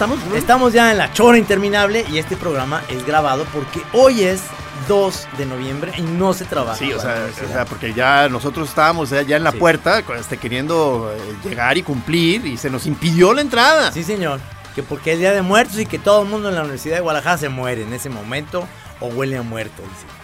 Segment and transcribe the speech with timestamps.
[0.00, 0.18] Estamos?
[0.34, 4.40] Estamos ya en la chora interminable y este programa es grabado porque hoy es
[4.88, 6.78] 2 de noviembre y no se trabaja.
[6.78, 9.58] Sí, o sea, o sea, porque ya nosotros estábamos ya ya en la Sí.
[9.58, 13.92] puerta este, queriendo eh, llegar y cumplir y se nos impidió la entrada.
[13.92, 14.40] Sí, señor.
[14.74, 17.02] Que porque es Día de Muertos y que todo el mundo en la Universidad de
[17.02, 18.66] Guadalajara se muere en ese momento
[19.00, 19.82] o huele a muerto.
[19.82, 20.19] dice.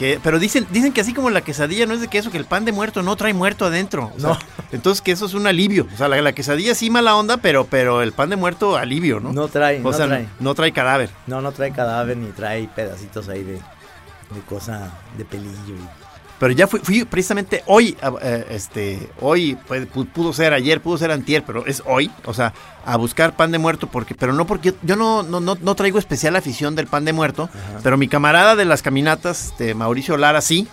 [0.00, 2.46] Que, pero dicen, dicen que así como la quesadilla no es de queso, que el
[2.46, 4.10] pan de muerto no trae muerto adentro.
[4.16, 4.38] O sea, No.
[4.72, 5.86] Entonces que eso es un alivio.
[5.92, 9.20] O sea, la, la quesadilla sí mala onda, pero, pero el pan de muerto alivio,
[9.20, 9.30] ¿no?
[9.34, 10.26] No trae, o no sea, trae.
[10.38, 11.10] no trae cadáver.
[11.26, 15.74] No, no trae cadáver ni trae pedacitos ahí de, de cosa de pelillo.
[15.76, 16.09] y-
[16.40, 20.96] Pero ya fui, fui precisamente hoy, eh, este, hoy pues, pu- pudo ser ayer, pudo
[20.98, 22.52] ser antier, pero es hoy, o sea,
[22.84, 25.98] a buscar pan de muerto, porque, pero no porque yo no, no, no, no traigo
[25.98, 27.50] especial afición del pan de muerto,
[27.82, 30.66] pero mi camarada de las caminatas, este, Mauricio Lara, sí.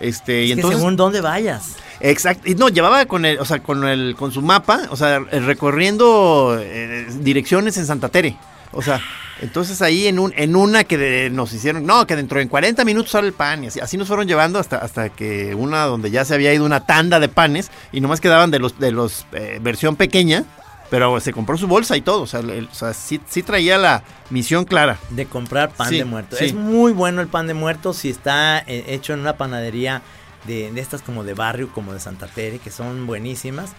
[0.00, 1.74] Este, y que entonces, según dónde vayas.
[1.98, 5.18] exacto, y no, llevaba con el, o sea, con el, con su mapa, o sea,
[5.18, 8.36] recorriendo eh, direcciones en Santa Tere.
[8.72, 9.00] O sea,
[9.42, 12.84] entonces ahí en un, en una que de- nos hicieron, no, que dentro de 40
[12.84, 16.10] minutos sale el pan, y así, así nos fueron llevando hasta, hasta que una donde
[16.10, 19.26] ya se había ido una tanda de panes, y nomás quedaban de los, de los
[19.32, 20.44] eh, versión pequeña,
[20.90, 22.22] pero se compró su bolsa y todo.
[22.22, 24.98] O sea, el- o sea sí, sí traía la misión clara.
[25.10, 26.36] de comprar pan Sí, de muerto.
[26.36, 26.46] sí.
[26.46, 30.00] Es muy bueno el pan de muerto si está eh, hecho en una panadería
[30.46, 33.72] de, de estas como de barrio, como de Santa Tere, que son buenísimas.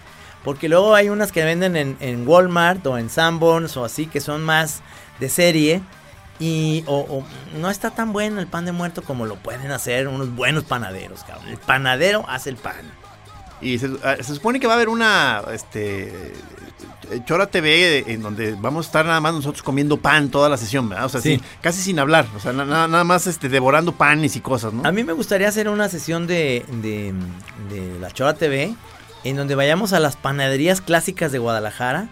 [0.44, 4.20] Porque luego hay unas que venden en, en Walmart o en Sanborns o así, que
[4.20, 4.80] son más
[5.20, 5.82] de serie.
[6.38, 7.24] Y o, o
[7.58, 11.22] no está tan bueno el pan de muerto como lo pueden hacer unos buenos panaderos,
[11.24, 11.48] cabrón.
[11.48, 12.80] El panadero hace el pan.
[13.60, 16.08] Y se, ah, se supone que va a haber una este
[17.10, 20.56] eh, Chora TV en donde vamos a estar nada más nosotros comiendo pan toda la
[20.56, 21.04] sesión, ¿verdad?
[21.04, 21.42] O sea, Sí.
[21.60, 24.82] casi sin hablar, o sea, na- na- nada más este devorando panes y cosas, ¿no?
[24.88, 27.12] A mí me gustaría hacer una sesión de, de,
[27.68, 28.74] de La Chora TV
[29.24, 32.08] en donde vayamos a las panaderías clásicas de Guadalajara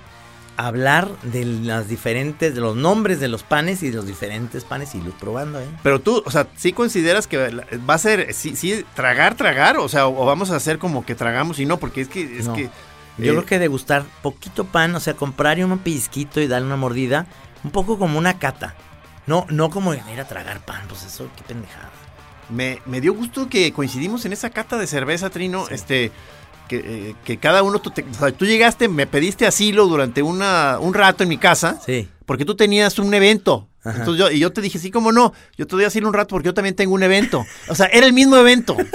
[0.58, 4.92] hablar de las diferentes, de los nombres de los panes y de los diferentes panes
[4.96, 5.69] y los probando, ¿eh?
[5.84, 7.38] Pero tú, o sea, ¿sí consideras que
[7.88, 9.76] va a ser, sí, sí, tragar, tragar?
[9.76, 12.46] O sea, o vamos a hacer como que tragamos y no, porque es que, es
[12.46, 12.54] No.
[12.54, 12.64] que...
[13.19, 16.76] Yo eh, creo que degustar poquito pan, o sea, comprar un pellizquito y darle una
[16.76, 17.26] mordida,
[17.62, 18.75] un poco como una cata.
[19.28, 21.90] No, no como ir a tragar pan, pues eso, qué pendejada.
[22.48, 26.10] Me, me dio gusto que coincidimos en esa cata de cerveza, Trino, este...
[26.69, 30.23] Que, eh, que cada uno, tú, te- o sea, tú llegaste, me pediste asilo durante
[30.23, 32.09] una, un rato en mi casa, Sí.
[32.27, 33.69] porque tú tenías un evento.
[33.84, 34.01] Ajá.
[34.01, 36.29] Entonces yo, y yo te dije, sí, cómo no, yo te doy asilo un rato
[36.34, 37.47] porque yo también tengo un evento.
[37.69, 38.77] O sea, era el mismo evento.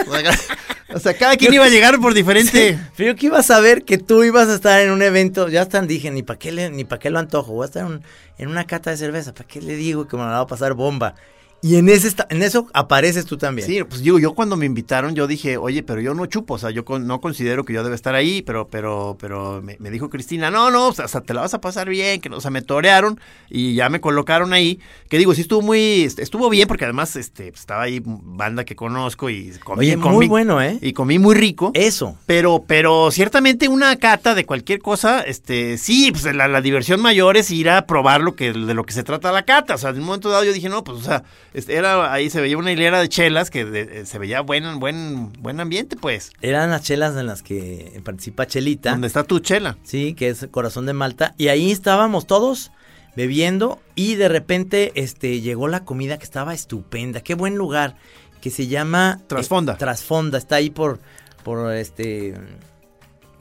[0.95, 2.77] O sea, cada quien iba a llegar por diferente...
[2.95, 5.63] Pero yo que iba a saber que tú ibas a estar en un evento, ya
[5.63, 8.03] hasta dije, ni para qué, le- ni para qué lo antojo, voy a estar en,
[8.37, 10.75] en una cata de cerveza, ¿para qué le digo que me la va a pasar
[10.75, 11.15] bomba?
[11.63, 13.65] Y en, ese en eso apareces tú también.
[13.65, 16.57] Sí, pues digo, yo cuando me invitaron, yo dije, oye, pero yo no chupo, o
[16.57, 19.89] sea, yo con- no considero que yo debe estar ahí, pero, pero, pero me, me
[19.89, 22.41] dijo Cristina, no, no, o sea, te la vas a pasar bien, que, no- o
[22.41, 23.17] sea, me torearon
[23.49, 27.51] y ya me colocaron ahí, que digo, sí estuvo muy, estuvo bien, porque además, este,
[27.51, 30.77] pues, estaba ahí banda que conozco y comí, Oye, comí- muy bueno, ¿eh?
[30.81, 31.71] y comí muy rico.
[31.75, 32.17] Eso.
[32.25, 37.37] Pero, pero ciertamente una cata de cualquier cosa, este, sí, pues la, la diversión mayor
[37.37, 39.75] es ir a probar lo que, de lo que se trata la cata.
[39.75, 41.23] O sea, en un momento dado yo dije, no, pues, o sea,
[41.53, 44.79] este, era, ahí se veía una hilera de chelas que de- eh, se veía buen,
[44.79, 46.31] buen, buen ambiente, pues.
[46.41, 48.91] Eran las chelas en las que participa Chelita.
[48.91, 49.77] Donde está tu chela.
[49.83, 51.35] Sí, que es Corazón de Malta.
[51.37, 52.71] Y ahí estábamos todos
[53.15, 57.21] bebiendo y de repente este, llegó la comida que estaba estupenda.
[57.21, 57.95] Qué buen lugar.
[58.41, 59.19] Que se llama...
[59.21, 59.77] eh, Trasfonda.
[59.77, 60.37] Trasfonda.
[60.37, 60.99] Está ahí por,
[61.43, 62.33] por este...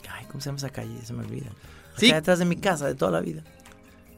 [0.08, 0.94] Ay, ¿cómo se llama esa calle?
[1.04, 1.50] Se me olvida.
[1.96, 2.06] Sí.
[2.06, 3.42] Acá detrás de mi casa, de toda la vida.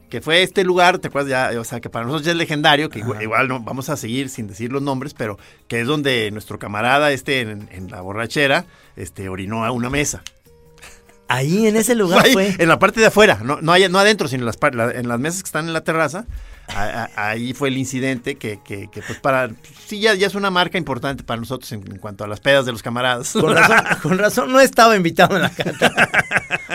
[0.09, 1.29] Que fue este lugar, ¿te acuerdas?
[1.53, 3.23] Ya, o sea, que para nosotros ya es legendario, que igual, Ajá.
[3.23, 5.37] igual no vamos a seguir sin decir los nombres, pero
[5.67, 8.65] que es donde nuestro camarada este en, en la borrachera
[8.95, 10.23] este orinó a una mesa.
[11.27, 12.55] Ahí en ese lugar Ahí, fue.
[12.59, 15.07] En la parte de afuera, no, no, hay- no adentro, sino en las, la- en
[15.07, 16.25] las mesas que están en la terraza.
[16.67, 19.49] A- a- ahí fue el incidente que, que, que, pues para...
[19.87, 22.65] Sí, ya, ya es una marca importante para nosotros en, en cuanto a las pedas
[22.65, 23.31] de los camaradas.
[23.33, 26.09] Con razón, con razón no estaba invitado en la cata.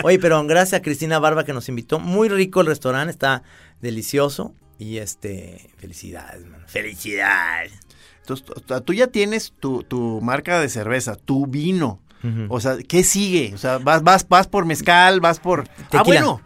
[0.03, 1.99] Oye, pero gracias a Cristina Barba que nos invitó.
[1.99, 3.43] Muy rico el restaurante, está
[3.81, 4.53] delicioso.
[4.79, 6.63] Y este, felicidades, man.
[6.67, 7.73] Felicidades.
[8.21, 8.45] Entonces,
[8.85, 11.99] tú- ya tienes tu, tu marca de cerveza, tu vino.
[12.49, 13.51] O sea, ¿qué sigue?
[13.55, 15.61] O sea, vas, vas, vas por mezcal, vas por...
[15.67, 16.03] Ah, Tequila.
[16.03, 16.41] bueno,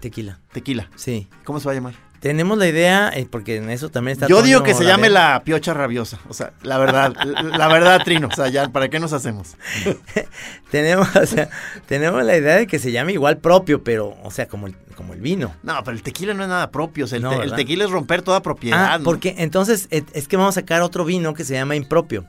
[0.00, 0.40] Tequila.
[0.52, 0.90] tequila.
[0.96, 1.28] Sí.
[1.44, 1.94] ¿Cómo se va a llamar?
[2.24, 4.28] Tenemos la idea, eh, porque en eso también está.
[4.28, 6.18] Yo digo que se llame la piocha rabiosa.
[6.26, 7.12] O sea, la verdad,
[7.58, 8.28] la verdad, Trino.
[8.32, 9.56] O sea, ya, ¿para qué nos hacemos?
[10.70, 11.50] Tenemos, o sea,
[11.86, 15.12] tenemos la idea de que se llame igual propio, pero, o sea, como el, como
[15.12, 15.54] el vino.
[15.62, 17.04] No, pero el tequila no es nada propio.
[17.04, 17.56] O sea, el, No, te- el ¿verdad?
[17.56, 18.94] tequila es romper toda propiedad.
[18.94, 19.04] Ah, ¿no?
[19.04, 22.24] porque entonces eh, es que vamos a sacar otro vino que se llama impropio.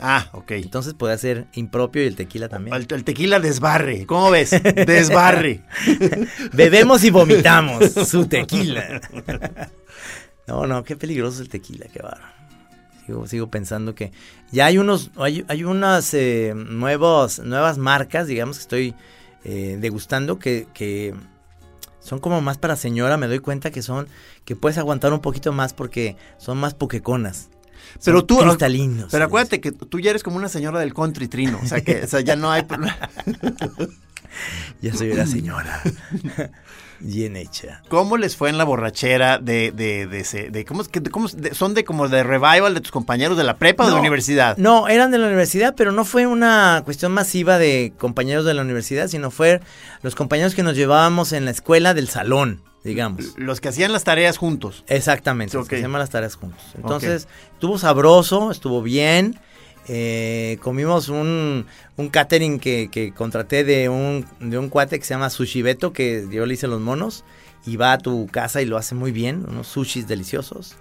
[0.00, 0.52] Ah, ok.
[0.52, 2.76] Entonces puede ser impropio y el tequila también.
[2.76, 4.06] El, el tequila desbarre.
[4.06, 4.50] ¿Cómo ves?
[4.86, 5.62] Desbarre.
[6.52, 9.00] Bebemos y vomitamos su tequila.
[10.46, 12.26] No, no, qué peligroso el tequila, qué barro.
[13.06, 14.12] Sigo, sigo pensando que
[14.52, 18.94] ya hay unos, hay, hay unas eh, nuevos, nuevas marcas, digamos que estoy
[19.44, 21.14] eh, degustando que, que
[21.98, 23.16] son como más para señora.
[23.16, 24.06] Me doy cuenta que son
[24.44, 27.48] que puedes aguantar un poquito más porque son más poqueconas.
[28.02, 29.08] Pero Son tú- cristalinos.
[29.10, 31.60] Pero acuérdate que tú ya eres como una señora del country, Trino.
[31.62, 32.62] O sea, que o sea, ya no hay...
[32.62, 32.96] problema.
[34.82, 35.80] Ya soy una señora.
[37.00, 37.82] Bien hecha.
[37.88, 39.70] ¿Cómo les fue en la borrachera de...
[39.72, 42.80] de, de, ese- de- ¿cómo, es que- cómo de- ¿Son de como de revival de
[42.80, 44.56] tus compañeros de la prepa o de la universidad?
[44.56, 48.62] No, eran de la universidad, pero no fue una cuestión masiva de compañeros de la
[48.62, 49.60] universidad, sino fue
[50.02, 53.34] los compañeros que nos llevábamos en la escuela del salón, digamos.
[53.36, 54.84] Los que hacían las tareas juntos.
[54.86, 55.70] Exactamente, los Ok.
[55.70, 56.60] que se llaman las tareas juntos.
[56.76, 59.40] Entonces, estuvo sabroso, estuvo bien.
[59.86, 61.66] eh, comimos un,
[61.96, 65.92] un catering que, que contraté de un, de un cuate que se llama Sushi Beto,
[65.92, 67.24] que yo le hice los monos,
[67.66, 70.76] y va a tu casa y lo hace muy bien, unos sushis deliciosos.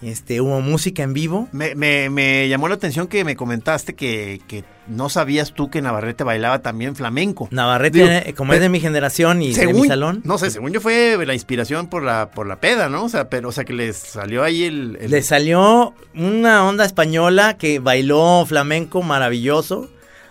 [0.00, 1.48] Este, hubo música en vivo.
[1.52, 5.82] Me, me, me llamó la atención que me comentaste que, que no sabías tú que
[5.82, 7.48] Navarrete bailaba también flamenco.
[7.50, 10.72] Navarrete, Digo, eh, como es de mi generación y de mi salón, No sé, según
[10.72, 13.04] yo fue la inspiración por la, por la peda, ¿no?
[13.04, 14.96] O sea, pero, o sea, que les salió ahí el...
[15.00, 19.90] el- le salió una onda española que bailó flamenco maravilloso.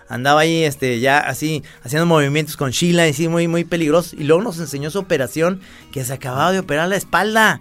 [0.10, 4.16] Andaba ahí, este, ya así, haciendo movimientos con Sheila, y sí, muy, muy peligroso.
[4.18, 5.60] Y luego nos enseñó su operación,
[5.92, 7.60] que se acababa de operar la espalda.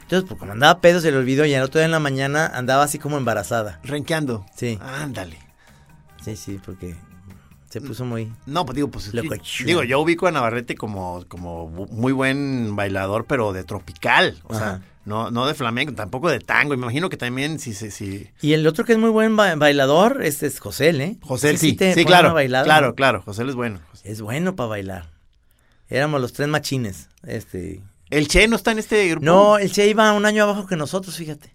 [0.00, 2.50] Entonces, pues como andaba pedo, se le olvidó, y el otro día en la mañana
[2.54, 3.80] andaba así como embarazada.
[3.84, 4.46] Renqueando.
[4.56, 4.78] Sí.
[4.82, 5.38] Ándale.
[6.24, 6.94] Sí, sí, porque
[7.70, 8.32] se puso muy...
[8.46, 9.10] No, pues digo, pues
[9.64, 14.38] digo, yo ubico a Navarrete como, como muy buen bailador, pero de tropical.
[14.44, 16.70] O sea, no, no de flamenco, tampoco de tango.
[16.76, 19.54] Me imagino que también si si, si Y el otro que es muy buen ba-
[19.56, 21.16] bailador, este es José, ¿eh?
[21.22, 22.94] José sí, te sí, claro, a bailar, claro, ¿no?
[22.94, 23.80] claro, José es bueno.
[24.04, 25.10] Es bueno para bailar.
[25.88, 27.08] Éramos los tres machines.
[27.26, 27.82] Este.
[28.10, 29.24] El Che no está en este grupo.
[29.26, 31.54] No, el Che iba un año abajo que nosotros, fíjate.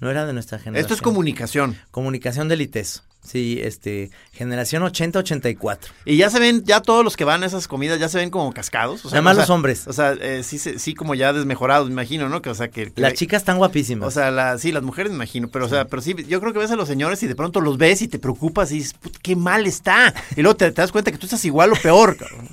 [0.00, 0.80] No era de nuestra generación.
[0.82, 1.76] Esto es comunicación.
[1.90, 3.02] Comunicación del ITESO.
[3.26, 5.78] Sí, este, generación 80-84.
[6.04, 8.28] Y ya se ven, ya todos los que van a esas comidas ya se ven
[8.30, 9.04] como cascados.
[9.04, 9.88] O sea, Nada más o sea, los hombres.
[9.88, 12.42] O sea, eh, sí, se- sí como ya desmejorados, me imagino, ¿no?
[12.42, 12.92] Que, o sea, que...
[12.92, 14.06] que- Las chicas están guapísimas.
[14.06, 16.52] O sea, la, sí, las mujeres me imagino, pero o sea, pero sí, yo creo
[16.52, 18.92] que ves a los señores y de pronto los ves y te preocupas y dices,
[18.94, 20.12] "Puta, qué mal está.
[20.36, 22.48] Y luego te, te das cuenta que tú estás igual o peor, cabrón.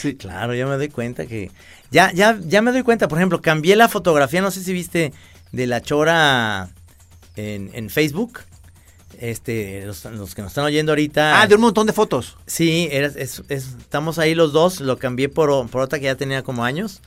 [0.00, 0.14] Sí.
[0.14, 1.50] Claro, ya me doy cuenta que.
[1.90, 5.12] Ya, ya, ya me doy cuenta, por ejemplo, cambié la fotografía, no sé si viste,
[5.52, 6.68] de la chora
[7.36, 8.40] en, en Facebook.
[9.18, 11.40] Este, los, los que nos están oyendo ahorita.
[11.40, 12.36] Ah, de un montón de fotos.
[12.46, 16.14] Sí, era- es- es- estamos ahí los dos, lo cambié por, por otra que ya
[16.16, 17.00] tenía como años.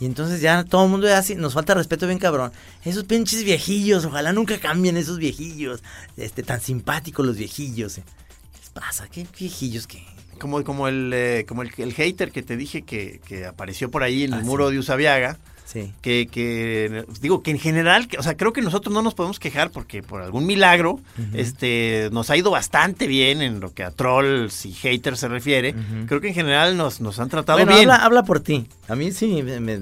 [0.00, 2.52] Y entonces ya todo el mundo ya así, nos falta respeto bien cabrón.
[2.84, 5.82] Esos pinches viejillos, ojalá nunca cambien esos viejillos.
[6.16, 7.98] Este, tan simpáticos los viejillos.
[7.98, 8.04] eh.
[8.52, 9.08] ¿Qué les pasa?
[9.08, 10.04] ¿Qué viejillos que
[10.38, 14.04] Como, como el, eh, como el, el hater que te dije que, que apareció por
[14.04, 14.74] ahí en el Ah, muro sí.
[14.74, 15.36] de Usabiaga.
[15.70, 15.92] Sí.
[16.00, 19.38] Que, que, digo, que en general, que- o sea, creo que nosotros no nos podemos
[19.38, 20.98] quejar porque por algún milagro,
[21.34, 25.74] este, nos ha ido bastante bien en lo que a trolls y haters se refiere.
[26.06, 27.90] Creo que en general nos, nos han tratado Bueno, bien.
[27.90, 28.66] habla, habla por ti.
[28.88, 29.78] A mí sí me, me-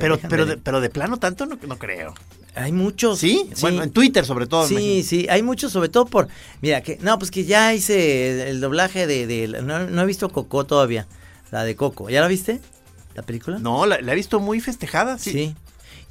[0.00, 2.12] pero, pero, de- pero de plano tanto no, no creo.
[2.56, 3.20] hay muchos.
[3.20, 3.48] ¿Sí?
[3.60, 4.66] Bueno, en Twitter sobre todo.
[4.66, 6.26] Sí, sí, hay muchos, sobre todo por,
[6.60, 10.06] mira, que, no, pues que ya hice el, el doblaje de, de- no, no he
[10.06, 11.06] visto Coco todavía,
[11.52, 12.60] la de Coco, ¿ya la viste?
[13.14, 13.58] ¿La película?
[13.58, 15.32] No, la, la he visto muy festejada, sí.
[15.32, 15.56] Sí.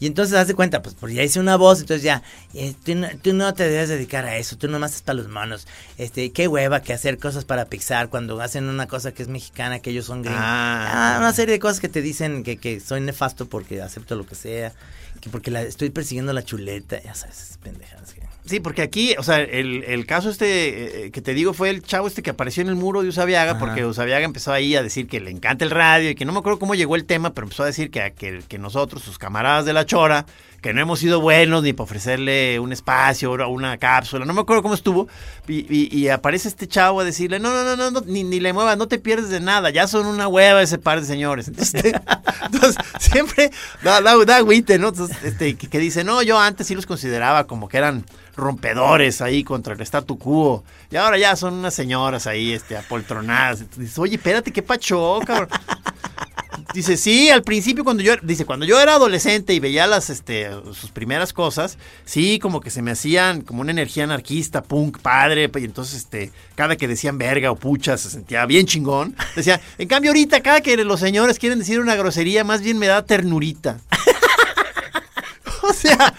[0.01, 2.95] Y entonces haz de cuenta, pues, porque ya hice una voz, entonces ya, eh, tú,
[2.95, 5.67] no, tú, no, te debes dedicar a eso, tú nomás estás para los manos.
[5.97, 9.79] Este, qué hueva que hacer cosas para Pixar cuando hacen una cosa que es mexicana,
[9.79, 10.41] que ellos son gringos.
[10.41, 11.15] Ah.
[11.15, 14.25] ah una serie de cosas que te dicen que, que soy nefasto porque acepto lo
[14.25, 14.71] que sea,
[15.19, 18.15] que porque la, estoy persiguiendo la chuleta, ya sabes, pendejadas.
[18.45, 21.83] Sí, porque aquí, o sea, el, el caso este eh, que te digo fue el
[21.83, 25.07] chavo este que apareció en el muro de Usabiaga, porque Usabiaga empezó ahí a decir
[25.07, 27.45] que le encanta el radio y que no me acuerdo cómo llegó el tema, pero
[27.45, 30.25] empezó a decir que, que, que nosotros, sus camaradas de la Chora,
[30.61, 34.41] que no hemos sido buenos ni para ofrecerle un espacio o una cápsula, no me
[34.41, 35.07] acuerdo cómo estuvo,
[35.47, 38.87] y, aparece este chavo a decirle, no, no, no, no, ni, ni, le muevas, no
[38.87, 41.47] te pierdes de nada, ya son una hueva ese par de señores.
[41.49, 43.51] Entonces, siempre
[43.83, 44.89] da, da, da agüite, ¿no?
[44.89, 48.05] Entonces, este, que, que dice, no, yo antes sí los consideraba como que eran
[48.39, 50.63] rompedores ahí contra el statu quo.
[50.89, 53.65] Y ahora ya son unas señoras ahí, este, apoltronadas.
[53.77, 55.49] Dice, oye, espérate, qué pacho, cabrón.
[56.73, 60.49] Dice, sí, al principio cuando yo, dice, cuando yo era adolescente y veía las, este,
[60.71, 65.49] sus primeras cosas, sí, como que se me hacían como una energía anarquista, punk, padre,
[65.55, 69.15] y entonces, este, cada que decían verga o pucha se sentía bien chingón.
[69.35, 72.85] Decía, en cambio ahorita, cada que los señores quieren decir una grosería, más bien me
[72.85, 73.79] da ternurita.
[75.63, 76.13] o sea,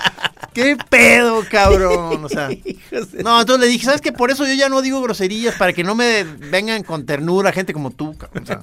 [0.53, 2.25] ¿Qué pedo, cabrón?
[2.25, 2.49] O sea,
[3.23, 4.13] no, entonces le dije, ¿sabes qué?
[4.13, 7.73] Por eso yo ya no digo groserías, para que no me vengan con ternura gente
[7.73, 8.63] como tú, cabrón.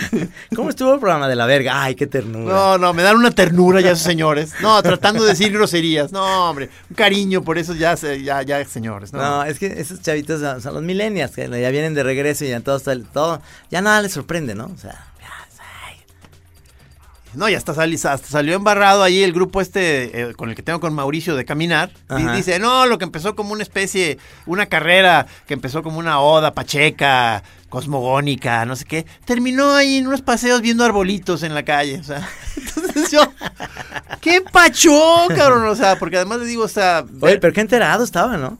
[0.56, 1.82] ¿Cómo estuvo el programa de la verga?
[1.82, 2.52] Ay, qué ternura.
[2.52, 4.54] No, no, me dan una ternura ya esos señores.
[4.60, 6.12] No, tratando de decir groserías.
[6.12, 9.12] No, hombre, un cariño por eso ya, ya, ya señores.
[9.12, 12.60] No, es que esos chavitos son, los millennials, que ya vienen de regreso y ya
[12.60, 12.80] todo,
[13.12, 14.66] todo, ya nada les sorprende, ¿no?
[14.66, 15.11] O sea.
[17.34, 20.80] No, ya hasta, hasta salió embarrado ahí el grupo este eh, con el que tengo
[20.80, 21.90] con Mauricio de caminar.
[22.18, 26.20] Y dice, no, lo que empezó como una especie, una carrera que empezó como una
[26.20, 31.64] oda pacheca, cosmogónica, no sé qué, terminó ahí en unos paseos viendo arbolitos en la
[31.64, 31.98] calle.
[32.00, 33.22] O sea, entonces yo,
[34.20, 35.66] qué pacho, cabrón.
[35.66, 37.04] O sea, porque además le digo, o sea.
[37.20, 38.58] Oye, pero qué enterado estaba, ¿no?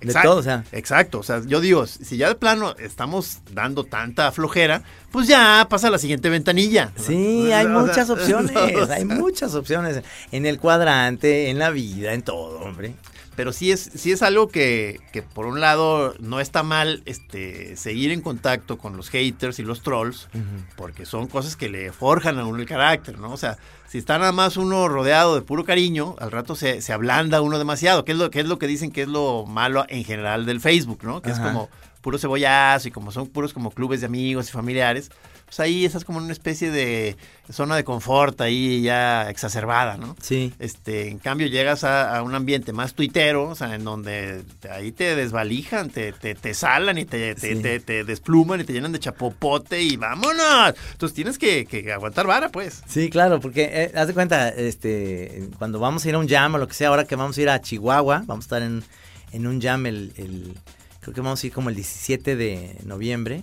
[0.00, 0.64] Exacto, o sea.
[0.72, 5.66] Exacto, o sea, yo digo, si ya de plano estamos dando tanta flojera, pues ya
[5.68, 6.92] pasa la siguiente ventanilla.
[6.96, 8.56] Sí, hay muchas opciones,
[8.90, 10.02] hay muchas opciones
[10.32, 12.94] en el cuadrante, en la vida, en todo, hombre.
[13.36, 17.76] Pero sí es, sí es algo que, que, por un lado no está mal este,
[17.76, 20.28] seguir en contacto con los haters y los trolls,
[20.76, 23.32] porque son cosas que le forjan a uno el carácter, ¿no?
[23.32, 23.56] O sea,
[23.88, 27.58] si está nada más uno rodeado de puro cariño, al rato se, se ablanda uno
[27.58, 30.44] demasiado, que es, lo, que es lo que dicen que es lo malo en general
[30.44, 31.22] del Facebook, ¿no?
[31.22, 31.70] Que es como
[32.00, 35.10] puro cebollazo y como son puros como clubes de amigos y familiares,
[35.50, 37.16] pues ahí estás como en una especie de
[37.50, 40.14] zona de confort ahí ya exacerbada, ¿no?
[40.22, 40.54] Sí.
[40.60, 45.16] Este, en cambio llegas a, un ambiente más tuitero, o sea, en donde ahí te
[45.16, 49.82] desvalijan, te, te, te salan y te, te, te, despluman y te llenan de chapopote
[49.82, 50.74] y vámonos.
[50.92, 52.84] Entonces tienes que, que aguantar vara, pues.
[52.86, 56.54] Sí, claro, porque eh, haz de cuenta, este, cuando vamos a ir a un jam
[56.54, 58.84] o lo que sea, ahora que vamos a ir a Chihuahua, vamos a estar en,
[59.32, 60.54] en un jam el, el
[61.00, 63.42] creo que vamos a ir como el 17 de noviembre.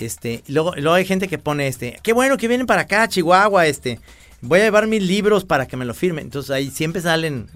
[0.00, 3.66] Este, luego, luego hay gente que pone este, qué bueno que vienen para acá, Chihuahua,
[3.66, 4.00] este,
[4.40, 6.24] voy a llevar mis libros para que me lo firmen.
[6.24, 7.48] Entonces ahí siempre salen.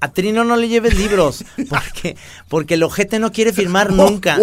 [0.00, 2.16] A Trino no le lleves libros, porque,
[2.48, 4.36] porque el ojete no quiere firmar nunca.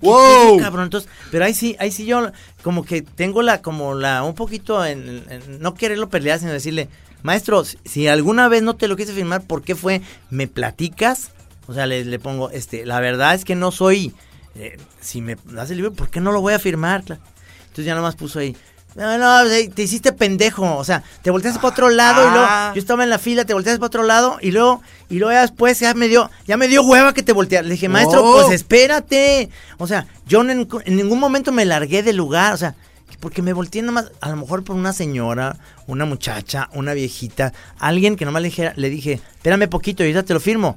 [0.00, 0.58] ¡Wow!
[0.58, 0.84] cabrón.
[0.84, 2.30] Entonces, pero ahí sí, ahí sí yo
[2.62, 5.24] como que tengo la, como la, un poquito en,
[5.60, 6.88] no quererlo pelear, sino decirle,
[7.22, 10.00] maestro, si alguna vez no te lo quise firmar, ¿por qué fue?
[10.30, 11.32] ¿Me platicas?
[11.66, 14.14] O sea, le, le pongo, este, la verdad es que no soy
[14.56, 17.00] eh, si me das el libro, ¿por qué no lo voy a firmar?
[17.00, 18.56] Entonces ya nomás puso ahí,
[18.94, 22.72] no, no, te hiciste pendejo, o sea, te volteaste para otro lado y luego ah.
[22.74, 25.40] yo estaba en la fila, te volteaste para otro lado y luego y luego ya
[25.40, 27.64] después ya me dio ya me dio hueva que te volteas.
[27.64, 32.52] Le dije, "Maestro, pues espérate." O sea, yo en, ningún momento me largué del lugar,
[32.52, 32.74] o sea,
[33.18, 35.56] porque me volteé nomás, a lo mejor por una señora,
[35.86, 40.22] una muchacha, una viejita, alguien que nomás le, dijera, le dije, espérame poquito y ya
[40.22, 40.76] te lo firmo.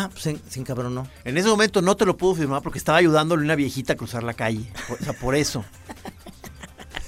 [0.00, 1.08] Ah, pues sin, cabrón no.
[1.24, 3.96] En ese momento no te lo puedo firmar porque estaba ayudándole a una viejita a
[3.96, 4.70] cruzar la calle.
[4.88, 5.64] O sea, por eso.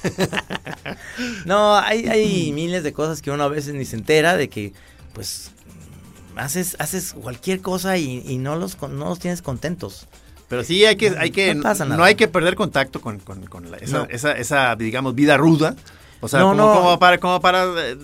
[1.44, 4.73] no, hay, hay miles de cosas que uno a veces ni se entera de que,
[5.12, 5.52] pues,
[6.35, 10.09] haces, haces cualquier cosa y, no, los, no los tienes contentos.
[10.49, 13.23] Pero sí hay que, hay que, no, hay que perder contacto con,
[13.80, 15.76] esa, esa, esa, digamos, vida ruda
[16.20, 17.96] o sea, como, para, como para eh,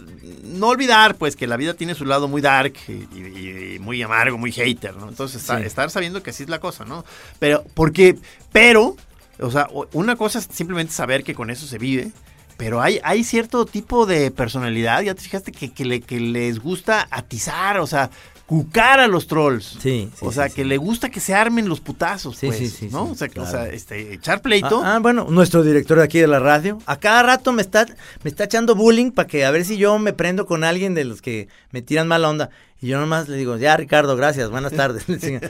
[0.45, 4.53] no olvidar, pues, que la vida tiene su lado muy dark y, muy amargo, muy
[4.53, 5.09] hater, ¿no?
[5.09, 7.05] Entonces, estar, sabiendo que así es la cosa, ¿no?
[7.39, 8.19] Pero, porque,
[8.53, 8.97] pero,
[9.39, 12.11] o sea, una cosa es simplemente saber que con eso se vive,
[12.57, 16.59] pero hay, hay cierto tipo de personalidad, ya te fijaste, que, que, le, que les
[16.59, 18.11] gusta atizar, o sea,
[18.47, 19.77] cucar a los trolls.
[19.81, 20.69] Sí, sí, O sea, sí, que sí.
[20.69, 23.11] le gusta que se armen los putazos, Sí, pues, sí, sí, ¿no?
[23.11, 23.59] o sea, que- o claro.
[23.65, 24.83] sea, este, echar pleito.
[24.85, 27.87] Ah, ah, bueno, nuestro director de aquí de la radio, a cada rato me está,
[28.23, 31.05] me está echando bullying para que a ver si yo me prendo con alguien de
[31.05, 32.51] los que me tiran mala onda.
[32.81, 35.05] Y yo nomás le digo, ya Ricardo, gracias, buenas tardes.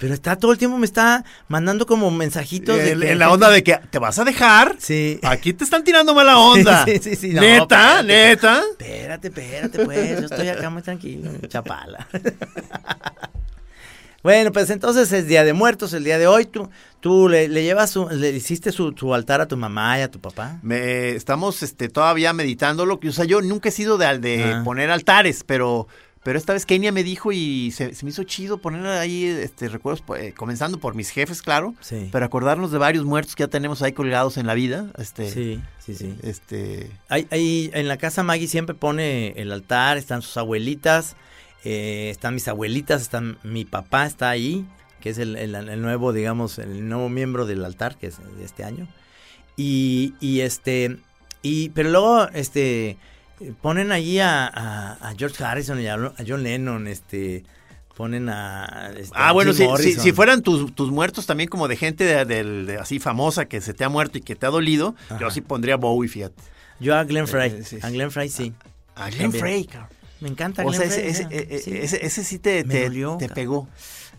[0.00, 2.76] Pero está todo el tiempo me está mandando como mensajitos.
[2.76, 4.76] de en, que- en la onda de que te vas a dejar.
[4.78, 5.20] Sí.
[5.22, 6.84] Aquí te están tirando mala onda.
[6.86, 8.06] Sí, sí, sí, no, neta, espérate.
[8.06, 8.62] neta.
[8.78, 12.08] Espérate, espérate, pues, yo estoy acá muy tranquilo, chapala.
[14.22, 16.46] bueno, pues entonces es Día de Muertos, el día de hoy.
[16.46, 16.68] ¿Tú,
[17.00, 20.10] tú le, le llevas, su- le hiciste su, su altar a tu mamá y a
[20.10, 20.58] tu papá?
[20.62, 23.00] Me, estamos este, todavía meditándolo.
[23.00, 24.62] que, O sea, yo nunca he sido de, al- de Ah.
[24.64, 25.88] poner altares, pero,
[26.22, 29.68] pero esta vez Kenia me dijo y se, se me hizo chido poner ahí este,
[29.68, 31.74] recuerdos, eh, comenzando por mis jefes, claro.
[31.80, 32.08] Sí.
[32.12, 34.90] Pero acordarnos de varios muertos que ya tenemos ahí colgados en la vida.
[34.98, 36.14] Este, Sí, sí, sí.
[36.22, 41.16] Este, Hay, hay- en la casa Maggie siempre pone el altar, están sus abuelitas,
[41.64, 44.66] eh, están mis abuelitas, están mi papá está ahí,
[45.00, 48.44] que es el, el- el nuevo, digamos, el nuevo miembro del altar, que es de
[48.44, 48.86] este año.
[49.56, 50.98] Y, y este,
[51.42, 52.98] y, pero luego, este,
[53.62, 57.44] ponen allí a, a- a George Harrison y a, a John Lennon, este,
[57.96, 58.90] ponen a...
[58.96, 62.24] este, Ah, bueno, si, si, si fueran tus, tus muertos también como de gente de,
[62.64, 65.40] de así famosa que se te ha muerto y que te ha dolido, yo sí
[65.40, 66.42] pondría Bowie, fíjate.
[66.80, 67.92] Yo a Glenn Frey, Eh, sí, a sí.
[67.94, 68.52] Glenn Frey sí.
[68.96, 69.32] A Glenn.
[69.32, 69.68] Frey.
[70.20, 71.76] Me encanta O Glenn sea, ese, Frey, ese, eh, sí.
[71.76, 73.18] ese, ese sí te, Me te, te cabrón.
[73.34, 73.68] pegó.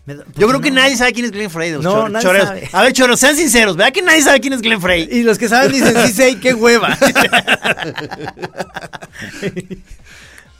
[0.04, 1.70] Me Yo creo que nadie sabe quién es Glenn Frey.
[1.72, 2.68] los No, nadie sabe.
[2.72, 3.76] A ver, choros, sean sinceros.
[3.76, 5.08] ¿Verdad que nadie sabe quién es Glenn Frey?
[5.10, 6.98] Y los que saben dicen, sí sé, qué hueva.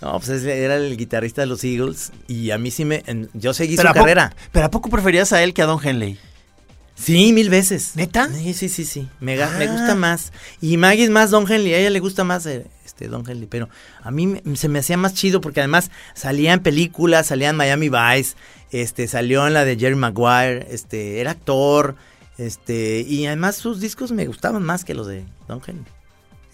[0.01, 3.03] no, pues es- era el guitarrista de los Eagles y a mí sí me...
[3.07, 4.35] en- yo seguí su ¿a poco- carrera.
[4.51, 6.19] pero ¿a poco preferías a él que a Don Henley?
[6.95, 7.93] Sí, mil veces.
[7.97, 8.29] ¿Neta?
[8.33, 9.09] Sí, sí, sí, sí.
[9.19, 9.49] Me Ah.
[9.67, 10.33] gusta más.
[10.61, 11.75] Y Maggie es más Don Henley.
[11.75, 12.67] A ella le gusta más eh,
[13.05, 13.47] este Don Henley.
[13.49, 13.69] Pero
[14.03, 17.57] a mí me- se me hacía más chido porque además salía en películas, salía en
[17.57, 18.35] Miami Vice,
[18.71, 21.97] este, salió en la de Jerry Maguire, este, era actor,
[22.39, 25.85] este, y además sus discos me gustaban más que los de Don Henley.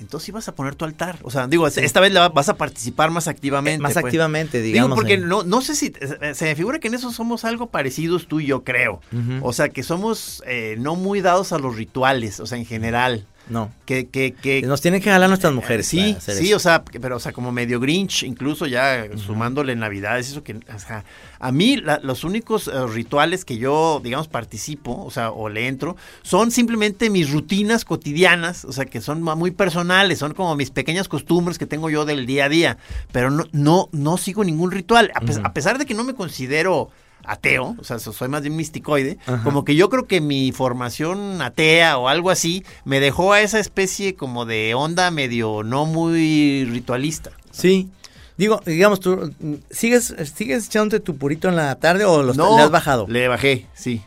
[0.00, 1.18] Entonces ibas a poner tu altar.
[1.22, 3.82] O sea, digo, esta vez vas a participar más activamente.
[3.82, 4.04] más pues.
[4.04, 4.94] activamente, Digo, digamos.
[4.96, 7.66] porque en- no, no sé si eh, se me figura que en eso somos algo
[7.70, 9.00] parecidos tú y yo, creo.
[9.42, 13.26] O sea, que somos eh, no muy dados a los rituales, o sea, en general.
[13.50, 13.70] No.
[13.86, 15.86] Que, que, que Nos tienen que jalar nuestras mujeres.
[15.86, 16.56] Sí, sí, eso.
[16.56, 20.78] o sea, pero o sea, como medio Grinch, incluso ya sumándole Navidades, eso que, o
[20.78, 21.04] sea,
[21.38, 25.66] a mí la- los únicos eh, rituales que yo, digamos, participo, o sea, o le
[25.68, 30.70] entro, son simplemente mis rutinas cotidianas, o sea, que son muy personales, son como mis
[30.70, 32.78] pequeñas costumbres que tengo yo del día a día,
[33.12, 36.90] pero no, no, no sigo ningún ritual, a pesar de que no me considero
[37.24, 39.42] ateo, o sea, so- soy más bien misticoide, Ajá.
[39.44, 43.58] como que yo creo que mi formación atea o algo así me dejó a esa
[43.58, 47.30] especie como de onda medio no muy ritualista.
[47.50, 47.88] Sí.
[48.36, 49.34] Digo, digamos, tú,
[49.70, 53.06] ¿sigues, ¿sigues echándote tu purito en la tarde o los, no, le has bajado?
[53.08, 54.00] Le bajé, sí.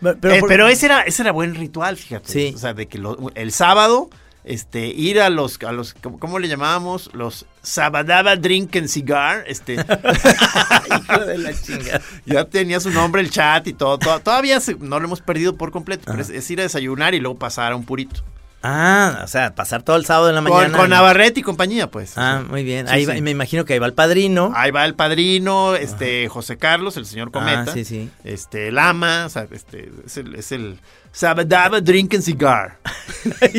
[0.00, 2.30] Pero, Eh, por- Pero, ese era ese era buen ritual, fíjate.
[2.30, 2.52] Sí.
[2.54, 4.10] O sea, de que lo- el sábado
[4.46, 7.10] este ir a los a los ¿cómo, le llamábamos?
[7.12, 12.00] Los Sabadaba Drink and Cigar, este Hijo de la chingada.
[12.24, 15.56] ya tenía su nombre el chat y todo, to- todavía se- no lo hemos perdido
[15.56, 18.22] por completo, pero es, es ir a desayunar y luego pasar a un purito.
[18.62, 20.76] Ah, o sea, pasar todo el sábado en la Con, mañana.
[20.76, 20.96] con ¿no?
[20.96, 22.14] Navarrete y compañía, pues.
[22.16, 22.88] Ah, muy bien.
[22.88, 23.12] Sí, ahí sí.
[23.12, 24.50] va- me imagino que ahí va el padrino.
[24.56, 27.66] Ahí va el padrino, este, José Carlos, el señor Cometa.
[27.68, 28.10] Ah, sí, sí.
[28.24, 30.80] Este, el ama, o sea, este, es el, es el
[31.12, 32.78] Sabadaba Drink and Cigar.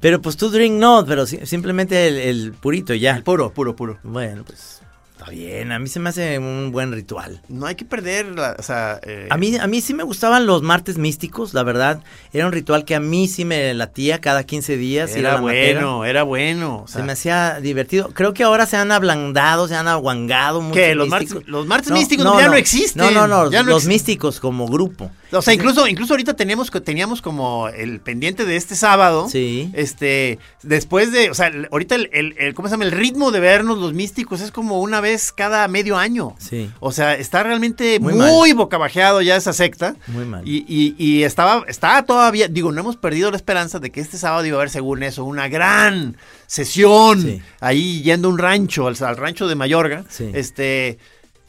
[0.00, 3.20] pero pues tú drink no, pero si- simplemente el, el purito ya.
[3.24, 3.98] Puro, puro, puro.
[4.02, 4.80] Bueno, pues
[5.20, 5.70] está bien.
[5.70, 7.40] A mí se me hace un buen ritual.
[7.48, 9.00] No hay que perder, la, o sea...
[9.02, 12.00] eh, A mí, a mí sí me gustaban los martes místicos, la verdad.
[12.32, 15.14] Era un ritual que a mí sí me latía cada 15 días.
[15.14, 15.80] Era matera.
[15.80, 16.82] bueno, era bueno.
[16.84, 18.08] o Se me hacía divertido.
[18.14, 20.74] Creo que ahora se han ablandado, se han aguangado mucho.
[20.74, 20.94] ¿Qué?
[20.94, 23.02] Los martes- los martes místicos ya no existen.
[23.02, 23.50] No, no, no.
[23.50, 23.92] Ya no los existen.
[23.92, 25.10] místicos como grupo.
[25.32, 29.28] O sea, incluso, incluso ahorita teníamos, que- teníamos como el pendiente de este sábado.
[29.30, 29.70] Sí.
[29.74, 32.84] Este, después de, o sea, ahorita el, el- el- ¿cómo se llama?
[32.84, 36.34] El ritmo de vernos los místicos es como una vez cada medio año.
[36.38, 36.70] Sí.
[36.80, 39.94] O sea, está realmente Muy muy, bocabajeado ya esa secta.
[40.08, 40.46] Muy mal.
[40.48, 44.18] Y, y, y estaba, estaba todavía, digo, no hemos perdido la esperanza de que este
[44.18, 46.16] sábado iba a haber, según eso, una gran
[46.46, 47.42] sesión Sí.
[47.60, 50.04] ahí yendo a un rancho, al, al rancho de Mayorga.
[50.08, 50.30] Sí.
[50.34, 50.98] Este,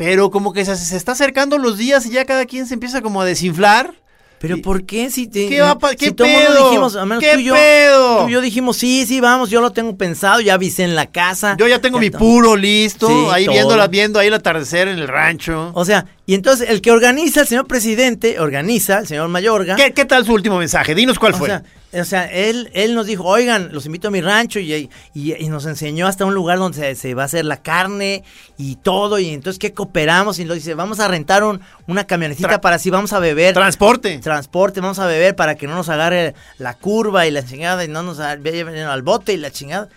[0.04, 3.04] pero como que se, se está acercando los días y ya cada quien se empieza
[3.04, 3.94] como a desinflar.
[4.40, 6.64] Pero ¿por qué si te ¿Qué va pa- qué si todo pedo?
[6.66, 8.24] dijimos, menos ¿Qué tú y yo, pedo?
[8.24, 11.06] tú y yo dijimos, sí, sí, vamos, yo lo tengo pensado, ya avisé en la
[11.06, 11.56] casa.
[11.60, 13.54] Yo ya tengo mi puro listo, Sí, ahí todo.
[13.54, 15.70] viendo, la- viendo ahí el atardecer en el rancho.
[15.76, 19.76] O sea, Y entonces el que organiza, el señor presidente, organiza, el señor Mayorga.
[19.76, 20.96] ¿Qué, qué tal su último mensaje?
[20.96, 21.50] Dinos cuál o fue.
[21.50, 24.90] sea, o sea, él, él nos dijo, oigan, los invito a mi rancho y, y-
[25.14, 28.24] y nos enseñó hasta un lugar donde se, se va a hacer la carne
[28.58, 29.20] y todo.
[29.20, 30.40] Y entonces, ¿qué cooperamos?
[30.40, 33.54] Y nos dice, vamos a rentar un- una camionetita Tra- para si vamos a beber.
[33.54, 34.18] Transporte.
[34.20, 37.90] transporte, vamos a beber para que no nos agarre la curva y la chingada y
[37.90, 39.90] no nos lleven al bote y la chingada.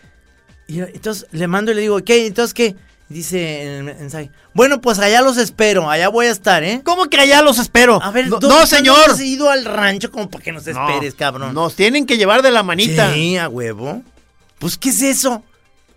[0.66, 2.27] Y entonces le mando y le digo, ¿qué?
[2.27, 2.75] ¿Entonces qué?
[3.08, 6.80] Dice en el mensaje, bueno, pues allá los espero, allá voy a estar, ¿eh?
[6.84, 8.02] ¿Cómo que allá los espero?
[8.02, 9.10] A ver, no, ¿dónde- no, ¿dónde señor.
[9.10, 11.52] has ido al rancho como para que nos No, esperes, cabrón?
[11.54, 13.12] Nos tienen que llevar de la manita.
[13.12, 14.02] Sí, a huevo.
[14.58, 15.42] Pues, ¿qué es eso?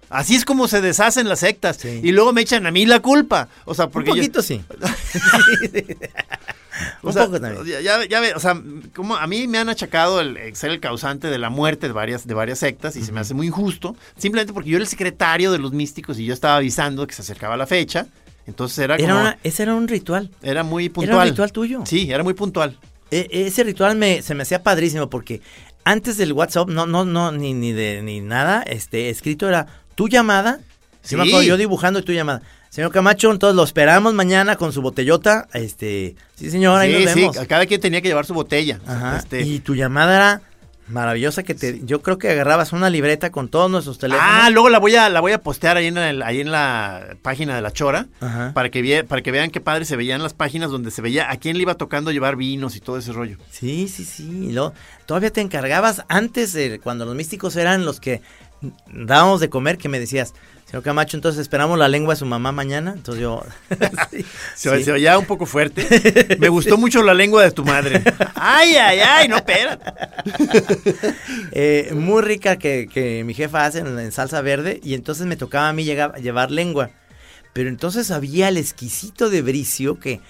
[0.09, 1.77] Así es como se deshacen las sectas.
[1.81, 2.01] Sí.
[2.03, 3.47] Y luego me echan a mí la culpa.
[3.65, 4.41] O sea, porque Un yo- poquito
[7.03, 7.65] O Un sea, poco también.
[7.65, 8.61] Ya, ya, ya ve, o sea,
[8.95, 12.27] como a mí me han achacado el ser el causante de la muerte de varias,
[12.27, 15.51] de varias sectas y se me hace muy injusto, simplemente porque yo era el secretario
[15.51, 18.07] de los místicos y yo estaba avisando que se acercaba la fecha,
[18.45, 20.31] entonces era como, Era era, una- ese era un ritual.
[20.63, 21.15] muy puntual.
[21.15, 21.83] Era un ritual tuyo.
[21.85, 22.77] Sí, era muy puntual.
[23.11, 25.41] E- ese ritual me, se me hacía padrísimo porque
[25.83, 30.07] antes del WhatsApp, no, no, no, ni, ni de ni nada, este, escrito era tu
[30.09, 30.59] llamada.
[31.01, 31.11] Sí.
[31.15, 32.41] Yo me acuerdo, yo dibujando tu llamada.
[32.69, 35.47] Señor Camacho, entonces lo esperamos mañana con su botellota.
[35.53, 37.37] Este, sí, señor, ahí sí, nos sí, vemos.
[37.47, 38.79] cada quien tenía que llevar su botella.
[38.85, 39.17] Ajá.
[39.17, 40.41] Este, Y tu llamada era
[40.89, 44.31] maravillosa que te, yo creo que agarrabas una libreta con todos nuestros teléfonos.
[44.31, 47.17] Ah, luego la voy a la voy a postear ahí en el- ahí en la
[47.21, 48.51] página de la Chora Ajá.
[48.53, 51.29] para que vie- para que vean qué padre se veían las páginas donde se veía
[51.29, 53.37] a quién le iba tocando llevar vinos y todo ese rollo.
[53.51, 54.49] Sí, sí, sí.
[54.53, 54.73] Luego,
[55.05, 58.21] todavía te encargabas antes, de, cuando los místicos eran los que
[58.91, 60.33] dábamos de comer, que me decías,
[60.67, 62.93] señor Camacho, entonces esperamos la lengua de su mamá mañana.
[62.95, 63.41] Entonces yo.
[64.11, 64.25] sí,
[64.55, 64.83] Se, sí.
[64.83, 66.37] se oía un poco fuerte.
[66.39, 68.03] Me gustó mucho la lengua de tu madre.
[68.35, 69.91] Ay, ay, ay, no, espérate.
[71.51, 74.79] Eh, muy rica que, que mi jefa hace en, en salsa verde.
[74.83, 76.89] Y entonces me tocaba a mí llegar- llevar lengua.
[77.53, 80.21] Pero entonces había el exquisito de Bricio que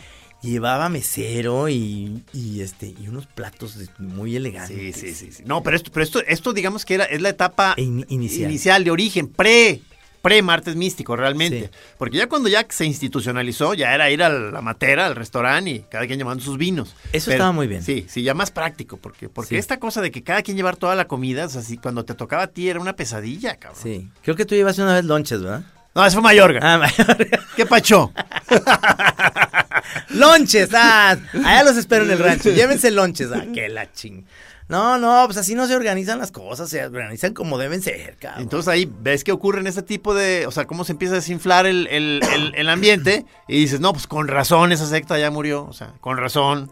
[0.44, 4.96] llevaba mesero y, y, este y unos platos de- muy elegantes.
[4.96, 5.44] Sí, sí, sí, sí.
[5.46, 8.50] No, pero esto, pero esto, esto digamos que era, es la etapa E in- inicial.
[8.50, 9.82] inicial de origen, pre,
[10.28, 11.70] pre martes místico, realmente.
[11.72, 11.80] Sí.
[11.98, 15.80] Porque ya cuando ya se institucionalizó, ya era ir a la matera, al restaurante y
[15.90, 16.94] cada quien llevando sus vinos.
[17.14, 17.82] Eso estaba muy bien.
[17.82, 19.56] Sí, sí, ya más práctico, porque, porque Sí.
[19.56, 22.14] esta cosa de que cada quien llevar toda la comida, o sea, si cuando te
[22.14, 23.82] tocaba a ti era una pesadilla, cabrón.
[23.82, 24.10] Sí.
[24.22, 25.62] Creo que tú llevaste una vez lonches, ¿verdad?
[25.96, 26.60] No, eso fue Mayorga.
[26.62, 27.40] Ah, Mayorga.
[27.56, 28.12] ¿Qué pacho?
[30.10, 32.50] lonches, ah, allá los espero en el rancho.
[32.50, 34.26] Llévense lonches, ah, qué la ching.
[34.70, 38.42] No, no, pues así no se organizan las cosas, se organizan como deben ser, cabrón.
[38.44, 41.18] Entonces ahí ves que ocurre en este tipo de, o sea, cómo se empieza a
[41.18, 45.32] desinflar el, el- el- el ambiente y dices, no, pues con razón esa secta ya
[45.32, 46.70] murió, o sea, con razón.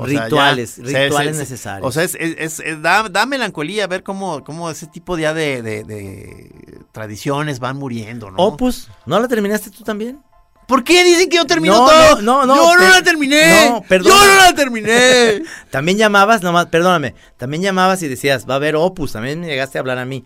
[0.00, 1.88] O sea, ya Rituales, rituales necesarios.
[1.88, 5.34] O sea, es, es- es- es- da, da melancolía ver cómo, cómo ese tipo ya
[5.34, 8.36] de, de- de tradiciones van muriendo, ¿no?
[8.38, 10.20] Opus, ¿no la terminaste tú también?
[10.68, 12.22] ¿Por qué dicen que yo termino No, todo?
[12.22, 13.68] no, no, Yo no la terminé.
[13.70, 14.14] no, perdona.
[14.14, 15.42] Yo no la terminé.
[15.70, 19.78] También llamabas, nomás, perdóname, también llamabas y decías, va a haber Opus, también me llegaste
[19.78, 20.24] a hablar a mí.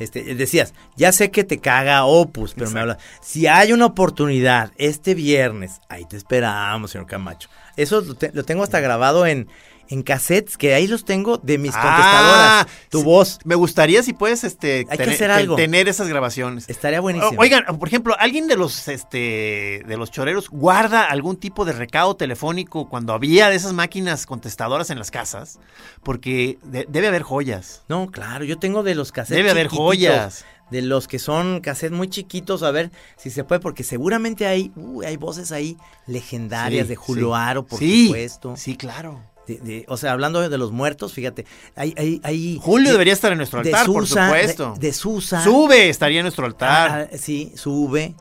[0.00, 2.98] Este, decías, ya sé que te caga Opus, pero me hablas.
[3.22, 7.48] Si hay una oportunidad este viernes, ahí te esperamos, señor Camacho.
[7.76, 9.46] Eso lo, te- lo tengo hasta grabado en,
[9.94, 12.66] en cassettes, que ahí los tengo de mis Ah, contestadoras.
[12.90, 13.38] Tu sí, voz.
[13.44, 15.56] Me gustaría si puedes este Hay que tener, hacer te- algo.
[15.56, 16.68] tener esas grabaciones.
[16.68, 17.38] Estaría buenísimo.
[17.38, 21.72] O- Oigan, por ejemplo, ¿alguien de los este de los choreros guarda algún tipo de
[21.72, 25.58] recado telefónico cuando había de esas máquinas contestadoras en las casas?
[26.02, 27.82] Porque de- debe haber joyas.
[27.88, 29.36] No, claro, yo tengo de los cassettes.
[29.38, 30.44] Debe haber joyas.
[30.70, 34.72] De los que son cassettes muy chiquitos, a ver si se puede, porque seguramente hay,
[34.76, 35.76] uy, hay voces ahí
[36.06, 37.32] legendarias Sí, de Julio sí.
[37.36, 38.56] Aro, por Sí, supuesto.
[38.56, 39.20] Sí, claro.
[39.46, 41.44] De- de- o sea, hablando de los muertos, fíjate,
[41.76, 44.74] hay, hay, hay Julio de- debería estar en nuestro altar, por Susa, supuesto.
[44.78, 45.44] De, Susa.
[45.44, 47.08] Sube, estaría en nuestro altar.
[47.12, 48.14] Ah, sí, sube.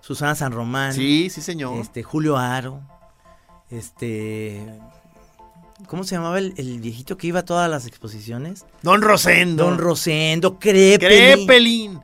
[0.00, 0.92] Susana San Román.
[0.92, 1.78] sí, sí, señor.
[1.80, 2.80] Este, Julio Aro.
[3.70, 4.60] Este.
[5.86, 8.66] ¿Cómo se llamaba el, el viejito que iba a todas las exposiciones?
[8.82, 9.64] Don Rosendo.
[9.64, 10.98] Don Rosendo, Crepelin.
[11.46, 12.00] Crepelin.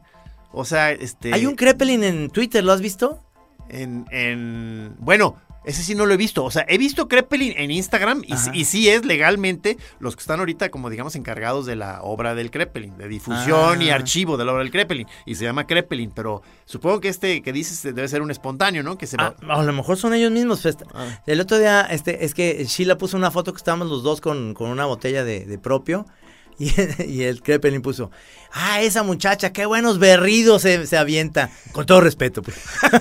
[0.53, 1.33] O sea, este.
[1.35, 3.21] Hay un Crepelin en Twitter, ¿lo has visto?
[3.69, 6.45] En, en- bueno, ese sí no lo he visto.
[6.45, 10.71] O sea, he visto Crepelin en Instagram y, sí es legalmente los que están ahorita,
[10.71, 13.97] como digamos, encargados de la obra del Crepelin, de difusión y Ah.
[13.97, 15.07] archivo de la obra del Crepelin.
[15.27, 18.97] Y se llama Crepelin, pero supongo que este que dices debe ser un espontáneo, ¿no?
[18.97, 19.55] Que se Ah, va.
[19.57, 20.61] a lo mejor son ellos mismos.
[20.63, 21.21] pues, Ah.
[21.27, 24.55] El otro día, este, es que Sheila puso una foto que estábamos los dos con,
[24.55, 26.07] con una botella de, de propio.
[26.59, 26.73] Y,
[27.07, 28.11] y el Crepelin puso,
[28.51, 31.51] ah, esa muchacha, qué buenos berridos se, se avienta.
[31.73, 32.57] Con todo respeto, pues.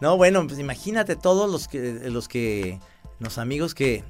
[0.00, 2.80] no, bueno, pues imagínate todos los que, los que,
[3.18, 4.04] los amigos que,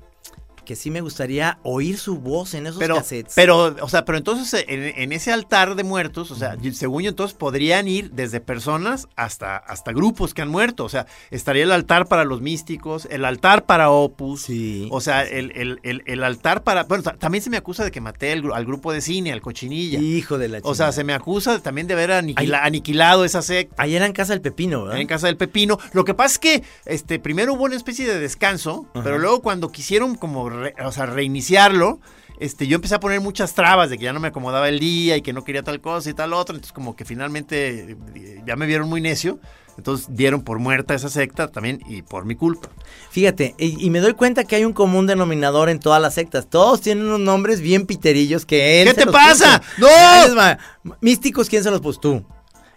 [0.67, 3.33] que sí me gustaría oír su voz en esos Pero, cassettes.
[3.35, 7.09] pero, o sea, pero entonces en, en ese altar de muertos, o sea, según yo,
[7.09, 10.85] entonces podrían ir desde personas hasta, hasta grupos que han muerto.
[10.85, 14.43] O sea, estaría el altar para los místicos, el altar para Opus.
[14.43, 14.89] Sí.
[14.91, 16.85] O sea, el, el- el- el altar para.
[16.85, 19.41] Bueno, ta- también se me acusa de que maté al, al grupo de cine, al
[19.41, 19.99] cochinilla.
[20.01, 20.93] Hijo de la o sea, chingada.
[20.93, 23.75] se me acusa también de haber aniquila- aniquilado esa secta.
[23.81, 25.01] Ahí era en casa del pepino, ¿verdad?
[25.01, 25.79] En casa del pepino.
[25.93, 29.71] Lo que pasa es que este, primero hubo una especie de descanso, pero luego cuando
[29.71, 32.01] quisieron como re- o sea, reiniciarlo,
[32.39, 35.17] este, yo empecé a poner muchas trabas de que ya no me acomodaba el día
[35.17, 36.55] y que no quería tal cosa y tal otra.
[36.55, 39.39] Entonces como que finalmente eh, ya me vieron muy necio.
[39.79, 42.71] Entonces dieron por muerta esa secta también y por mi culpa.
[43.11, 46.47] Fíjate, y, y me doy cuenta que hay un común denominador en todas las sectas.
[46.49, 49.61] Todos tienen unos nombres bien piterillos que él ¿Qué se te los pasa?
[49.79, 50.35] puso.
[50.35, 50.95] ¡No!
[51.03, 52.01] Místicos, ¿quién se los puso?
[52.01, 52.25] Tú.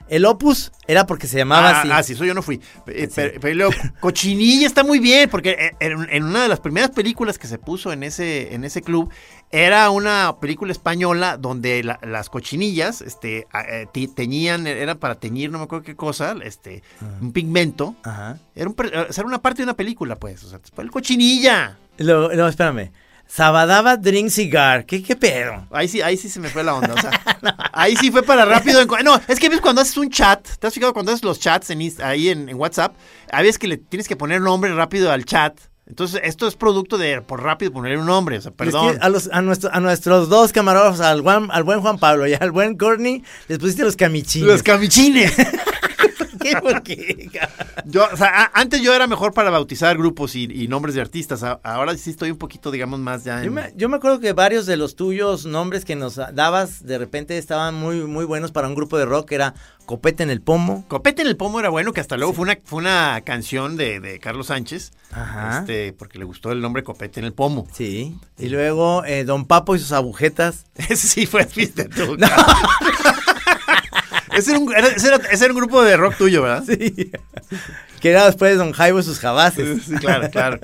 [0.10, 1.90] El Opus era porque se llamaba ah, así.
[1.92, 2.60] ah, sí, eso yo no fui.
[2.88, 6.60] Eh, pero, pero luego, Cochinilla está muy bien, porque eh, en, en una de las
[6.60, 9.12] primeras películas que se puso en ese, en ese club,
[9.52, 15.52] era una película española donde la- las cochinillas este, eh, ti- teñían, era para teñir,
[15.52, 16.82] no me acuerdo qué cosa, este,
[17.22, 17.96] un pigmento.
[18.04, 18.40] Ajá.
[18.56, 20.44] Era, un, era una parte de una película, pues.
[20.44, 21.78] O sea, el cochinilla.
[22.00, 22.92] No, espérame.
[23.32, 24.86] Sabadaba Drink Cigar.
[24.88, 25.68] ¿Qué, qué pedo?
[25.72, 26.96] Ahí sí, ahí sí se me fue la onda.
[26.96, 27.12] O sea,
[27.74, 28.84] ahí sí fue para rápido.
[29.04, 31.70] No, es que ves cuando haces un chat, ¿te has fijado cuando haces los chats
[31.70, 32.96] en, ahí en, en WhatsApp?
[33.32, 35.60] A veces que le tienes que poner nombre rápido al chat.
[35.86, 38.38] Entonces, esto es producto de por rápido ponerle un nombre.
[38.38, 38.98] O sea, Es perdón.
[38.98, 42.28] que a, los, a, nuestro- a nuestros dos camarógrafos, al, Juan- al buen Juan Pablo
[42.28, 44.48] y al buen Courtney, les pusiste los camichines.
[44.48, 45.34] Los camichines.
[46.42, 46.56] ¿Qué?
[46.62, 47.30] ¿Por qué?
[47.86, 51.02] Yo, o sea, a- antes yo era mejor para bautizar grupos y, y nombres de
[51.02, 51.44] artistas.
[51.44, 53.46] A- ahora sí estoy un poquito, digamos, más ya en...
[53.46, 56.98] Yo me, yo me acuerdo que varios de los tuyos nombres que nos dabas de
[56.98, 59.32] repente estaban muy, muy buenos para un grupo de rock.
[59.32, 59.54] Era
[59.86, 60.86] Copete en el Pomo.
[60.88, 64.00] Copete en el pomo era bueno, que hasta luego fue una, fue una canción de,
[64.00, 64.92] de Carlos Sánchez.
[65.12, 65.60] Ajá.
[65.60, 67.68] Este, porque le gustó el nombre Copete en el pomo.
[67.74, 68.16] Sí.
[68.38, 70.66] Y luego eh, Don Papo y sus agujetas.
[70.76, 72.16] Ese sí fue, viste tú.
[74.40, 76.64] ese, era un, era- ese, era, ese era un grupo de rock tuyo, ¿verdad?
[76.68, 77.12] Sí.
[78.00, 79.84] que era después Don Jaibo y sus jabaces.
[79.86, 80.60] Sí, claro, claro.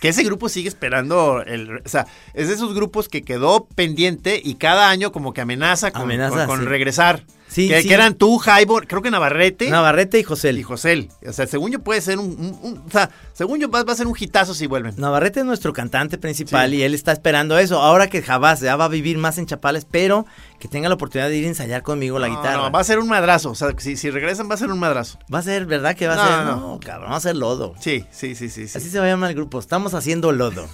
[0.00, 4.40] Que ese grupo sigue esperando, el, o sea, es de esos grupos que quedó pendiente
[4.42, 6.66] y cada año como que amenaza con, Amenaza, con- con sí.
[6.66, 7.22] regresar.
[7.52, 7.88] Sí, que, sí.
[7.88, 10.52] que eran tú, Jaibo, creo que Navarrete Navarrete y José.
[10.52, 11.08] y José.
[11.26, 13.92] O sea, según yo puede ser un, un- un- o sea, según yo va, va
[13.92, 14.94] a ser un hitazo si vuelven.
[14.96, 16.76] Navarrete es nuestro cantante principal Sí.
[16.76, 17.80] y él está esperando eso.
[17.80, 20.24] Ahora que Jabás ya va a vivir más en Chapales, pero
[20.58, 22.56] que tenga la oportunidad de ir a ensayar conmigo la No, guitarra.
[22.56, 23.50] no, va a ser un madrazo.
[23.50, 25.18] O sea, si, si regresan va a ser un madrazo.
[25.32, 26.46] Va a ser, ¿verdad que va a ser?
[26.46, 26.56] no.
[26.56, 27.74] No, cabrón, va a ser lodo.
[27.80, 28.68] Sí, sí, sí, sí.
[28.68, 28.78] sí.
[28.78, 29.58] Así se va a llamar el grupo.
[29.58, 30.66] Estamos haciendo lodo.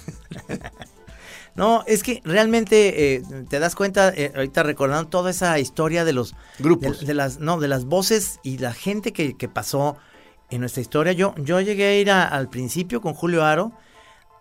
[1.59, 6.13] no, es que realmente eh, te das cuenta, eh, ahorita recordando toda esa historia de
[6.13, 7.01] los Grupos.
[7.01, 9.97] De, de las, no, de las voces y la gente que, que pasó
[10.49, 11.13] en nuestra historia.
[11.13, 13.71] Yo, yo llegué a ir a- al principio con Julio Aro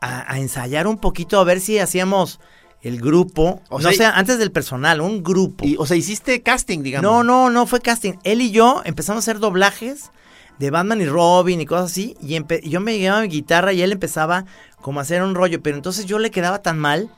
[0.00, 2.40] a, a ensayar un poquito a ver si hacíamos
[2.81, 3.61] el grupo.
[3.68, 5.66] O O sea, sea, antes del personal, un grupo.
[5.66, 7.02] Y, o sea, hiciste casting, digamos.
[7.11, 8.14] No, no, no fue casting.
[8.24, 10.11] Él y yo empezamos a hacer doblajes
[10.59, 12.16] de Batman y Robin y cosas así.
[12.20, 14.44] Y yo me llevaba mi guitarra y él empezaba
[14.81, 15.62] como hacer un rollo.
[15.62, 17.11] Pero entonces yo le quedaba tan mal.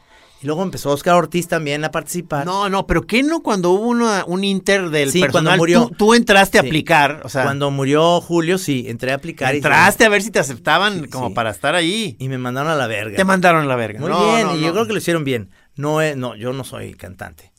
[0.42, 2.46] Y luego empezó Oscar Ortiz también a participar.
[2.46, 5.44] No, no, pero ¿qué no cuando hubo una- un inter del Sí, personal?
[5.44, 5.88] cuando murió.
[5.88, 9.52] Tú, tú entraste a aplicar, o sea, Cuando murió Julio, sí, entré a aplicar.
[9.52, 12.16] y- entraste a ver si te aceptaban Sí, como para estar ahí.
[12.18, 13.16] Y me mandaron a la verga.
[13.18, 14.00] Te mandaron a la verga.
[14.00, 15.50] Muy No, bien, no, y yo creo que lo hicieron bien.
[15.76, 17.49] No, es- no, yo no soy cantante.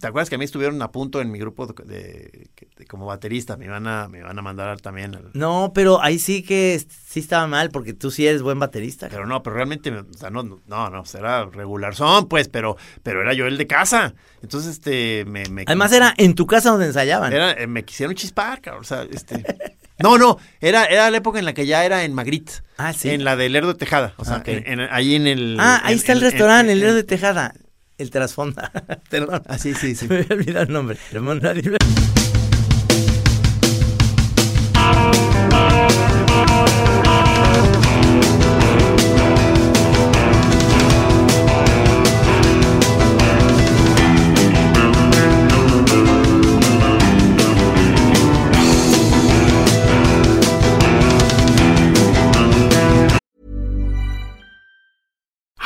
[0.00, 3.04] ¿Te acuerdas que a mí estuvieron a punto en mi grupo de, de- de- como
[3.06, 3.56] baterista?
[3.58, 5.14] Me iban a, me iban a mandar también.
[5.14, 9.08] al- No, pero ahí sí que sí estaba mal, porque tú sí eres buen baterista.
[9.10, 13.20] Pero no, pero realmente, o sea, no, no, no, era regular son, pues, pero, pero
[13.20, 14.14] era yo el de casa.
[14.42, 17.32] Entonces, este, me, me Además era en tu casa donde ensayaban.
[17.32, 19.44] Era, eh, me quisieron chispar, cabrón, o sea, este...
[20.02, 22.62] No, no, era, era la época en la que ya era en Magritte.
[22.78, 23.10] Ah, sí.
[23.10, 25.58] En la de Lerdo de Tejada, o sea, Ah, en- en- ahí en el...
[25.60, 27.52] Ah, ahí en- está el restaurante, el León de Tejada.
[28.00, 28.70] El Trasfonda.
[29.10, 29.42] Perdón.
[29.46, 30.06] Ah, sí, sí, sí.
[30.08, 30.98] Me había olvidado el nombre.
[31.12, 31.62] Ramón Nadie-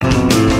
[0.00, 0.53] Thank you.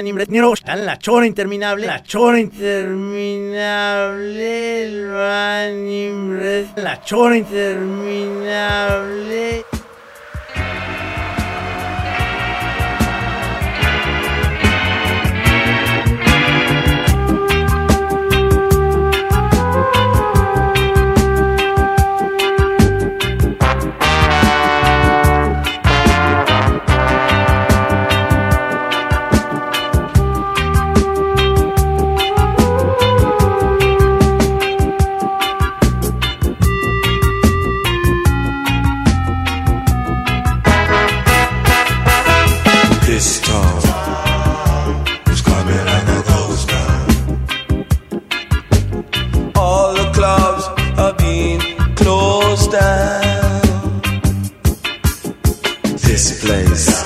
[0.00, 6.40] Manning, Brett está en la chora interminable, la chora interminable, el Manning,
[6.76, 9.66] la chora interminable.
[56.50, 56.99] place.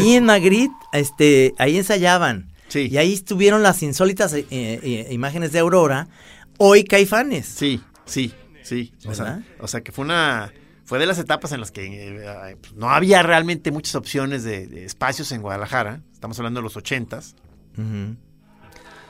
[0.00, 2.50] Ahí en Madrid, este, ahí ensayaban.
[2.68, 2.88] Sí.
[2.90, 6.08] Y ahí estuvieron las insólitas eh, eh, imágenes de Aurora.
[6.58, 7.46] Hoy Caifanes.
[7.46, 8.32] Sí, sí,
[8.62, 8.92] sí.
[9.06, 10.52] O sea, o sea, que fue una.
[10.84, 14.66] Fue de las etapas en las que eh, pues, no había realmente muchas opciones de,
[14.68, 16.00] de espacios en Guadalajara.
[16.12, 17.34] Estamos hablando de los ochentas.
[17.76, 18.16] Ujú.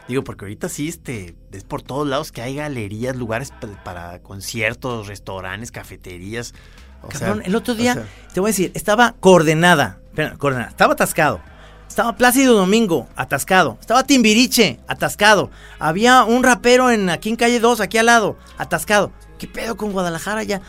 [0.09, 4.21] Digo, porque ahorita sí, este, es por todos lados que hay galerías, lugares pa- para
[4.23, 6.55] conciertos, restaurantes, cafeterías.
[7.03, 10.01] O sea, Cabrón, el otro día, o sea, te voy a decir, estaba coordenada.
[10.17, 10.69] Espera.
[10.69, 11.41] Estaba atascado.
[11.89, 13.77] Estaba Plácido Domingo, atascado.
[13.81, 15.51] Estaba Timbiriche, atascado.
[15.79, 19.13] Había un rapero en aquí en calle 2, aquí al lado, atascado.
[19.39, 20.61] ¿Qué pedo con Guadalajara ya?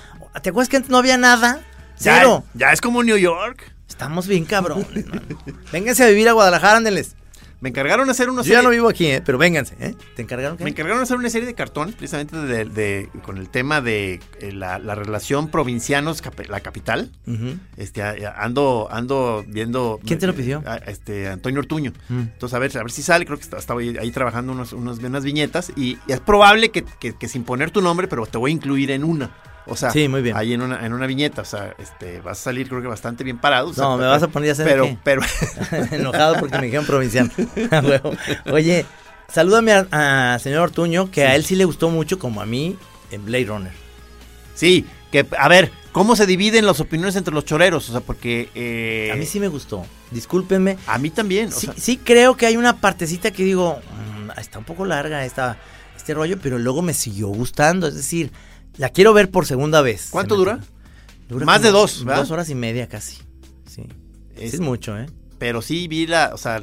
[0.42, 1.62] ¿Te acuerdas que antes no había nada?
[1.98, 2.44] ya, Cero.
[2.54, 3.74] ya es como New York.
[3.88, 5.24] Estamos bien cabrones, mano.
[5.72, 7.16] Vénganse a vivir a Guadalajara, ándeles.
[7.60, 9.22] Me encargaron hacer una Yo ya serie- no vivo aquí, ¿eh?
[9.26, 9.96] Pero vénganse, ¿eh?
[10.16, 10.64] ¿Te encargaron qué?
[10.64, 14.52] Me encargaron hacer una serie de cartones precisamente de, de- con el tema de eh,
[14.52, 17.12] la, la relación provincianos cap- la capital.
[17.26, 17.58] Ujú.
[17.78, 20.62] Este a- a- ando ando viendo ¿Quién te lo pidió?
[20.68, 21.94] a- este Antonio Ortuño.
[22.10, 22.20] Mm.
[22.20, 24.74] Entonces a ver a ver si sale, creo que está- estaba ahí, ahí trabajando unos,
[24.74, 28.26] unos- unas viñetas y, y es probable que, que- que sin poner tu nombre, pero
[28.28, 29.32] te voy a incluir en una.
[29.70, 30.36] O sea, Sí, muy bien.
[30.38, 33.24] ahí en una, en una viñeta, o sea, este, vas a salir creo que bastante
[33.24, 33.70] bien parado.
[33.70, 34.98] o sea, No, me pero- vas a poner a hacer pero, qué?
[35.04, 35.22] pero,
[35.92, 37.30] Enojado porque me dijeron provinciano.
[38.52, 38.86] Oye,
[39.32, 42.78] salúdame a, a señor Ortuño, que a él sí le gustó mucho, como a mí,
[43.12, 43.72] en Blade Runner.
[44.56, 47.88] sí, que, a ver, ¿cómo se dividen las opiniones entre los choreros?
[47.90, 48.50] O sea, porque...
[48.56, 49.86] eh, A mí sí me gustó.
[50.12, 50.78] Discúlpenme.
[50.86, 53.80] A mí también, o Sí, sea, sí creo que hay una partecita que digo,
[54.26, 55.58] "Mm, está un poco larga esta,
[55.96, 57.88] este rollo, pero luego me siguió gustando.
[57.88, 58.32] Es decir,
[58.78, 60.08] la quiero ver por segunda vez.
[60.12, 60.60] ¿Cuánto Se dura?
[61.46, 62.22] Más de dos, ¿verdad?
[62.22, 63.18] Dos horas y media casi.
[63.70, 63.84] Sí.
[64.36, 65.08] Es- Sí es mucho, ¿eh?
[65.40, 66.62] pero sí vi la, o sea,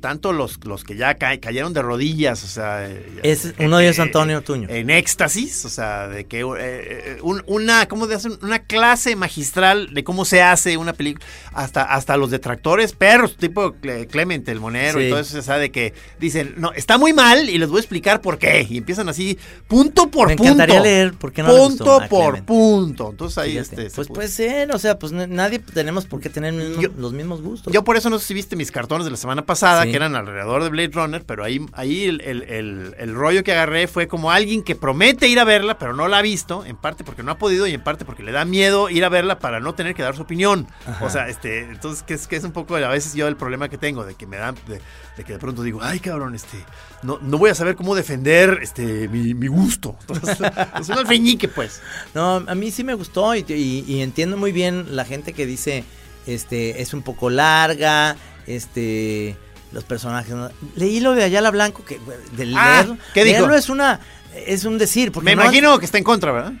[0.00, 2.88] tanto los, los que ya ca- cayeron de rodillas, o sea...
[2.88, 4.68] eh, Es, uno de ellos eh, Antonio Ortuño.
[4.70, 8.32] En éxtasis, o sea, de que eh, eh, un- una, ¿cómo de hacer?
[8.42, 13.74] Una clase magistral de cómo se hace una película, hasta, hasta los detractores, perros, tipo
[13.74, 15.06] Cle- Clemente, el monero, Sí.
[15.06, 17.78] y todo eso, o sea, de que dicen, no, está muy mal y les voy
[17.78, 20.52] a explicar por qué, y empiezan así, punto por Me punto.
[20.52, 23.10] encantaría leer por qué no le Punto gustó a por punto.
[23.10, 23.86] Entonces ahí, Fíjate.
[23.86, 23.94] este...
[23.96, 27.12] pues puede ser, o sea, pues nadie tenemos por qué tener el mismo- Yo- los
[27.12, 27.72] mismos gustos.
[27.72, 29.90] Yo por eso no sé si viste mis cartones de la semana pasada, Sí.
[29.90, 33.52] que eran alrededor de Blade Runner, pero ahí, ahí el, el- el- el rollo que
[33.52, 36.76] agarré fue como alguien que promete ir a verla, pero no la ha visto, en
[36.76, 39.38] parte porque no ha podido y en parte porque le da miedo ir a verla
[39.38, 40.66] para no tener que dar su opinión.
[40.86, 41.04] Ajá.
[41.04, 43.68] O sea, este, entonces, que es, que es un poco a veces yo el problema
[43.68, 44.80] que tengo, de que me dan, de,
[45.16, 46.58] de que de pronto digo, ay cabrón, este,
[47.02, 49.96] no, no voy a saber cómo defender este mi, mi gusto.
[50.08, 50.38] Entonces,
[50.80, 51.80] es un alfeñique, pues.
[52.14, 55.46] No, a mí sí me gustó y, y- y entiendo muy bien la gente que
[55.46, 55.84] dice,
[56.26, 58.16] este, es un poco larga,
[58.46, 59.36] este,
[59.72, 60.34] los personajes.
[60.34, 60.50] ¿no?
[60.76, 61.98] Leí lo de Ayala Blanco que
[62.36, 63.38] de Ah, leer, ¿qué dijo?
[63.40, 64.00] leerlo es una,
[64.34, 66.52] es un decir, porque Me no- imagino que está en contra, ¿verdad?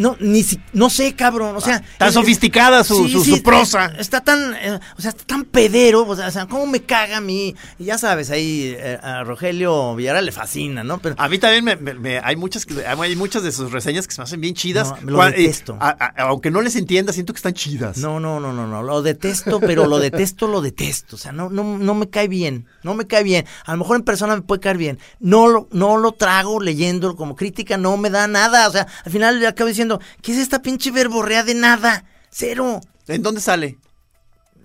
[0.00, 1.82] No, ni si- no sé, cabrón, o sea...
[1.98, 3.92] Tan es- sofisticada su, sí, su, sí, su prosa.
[3.98, 7.54] Está tan, eh, o sea, está tan pedero, o sea, cómo me caga a mí.
[7.78, 10.98] Y ya sabes, ahí eh, a Rogelio Villarreal le fascina, ¿no?
[11.00, 14.14] Pero A mí también me, me- me- hay muchas hay muchas de sus reseñas que
[14.14, 14.88] se me hacen bien chidas.
[15.02, 15.76] No, lo detesto.
[15.80, 17.98] a- a- aunque no les entienda, siento que están chidas.
[17.98, 21.50] No, no, no, no, no, lo detesto, pero lo detesto, lo detesto, o sea, no,
[21.50, 24.42] no, no me cae bien, no me cae bien, a lo mejor en persona me
[24.42, 28.68] puede caer bien, no lo, no lo trago leyendo como crítica, no me da nada,
[28.68, 29.89] o sea, al final le acabo diciendo,
[30.22, 32.04] ¿qué es esta pinche verborrea de nada?
[32.30, 32.80] Cero.
[33.08, 33.78] ¿En dónde sale?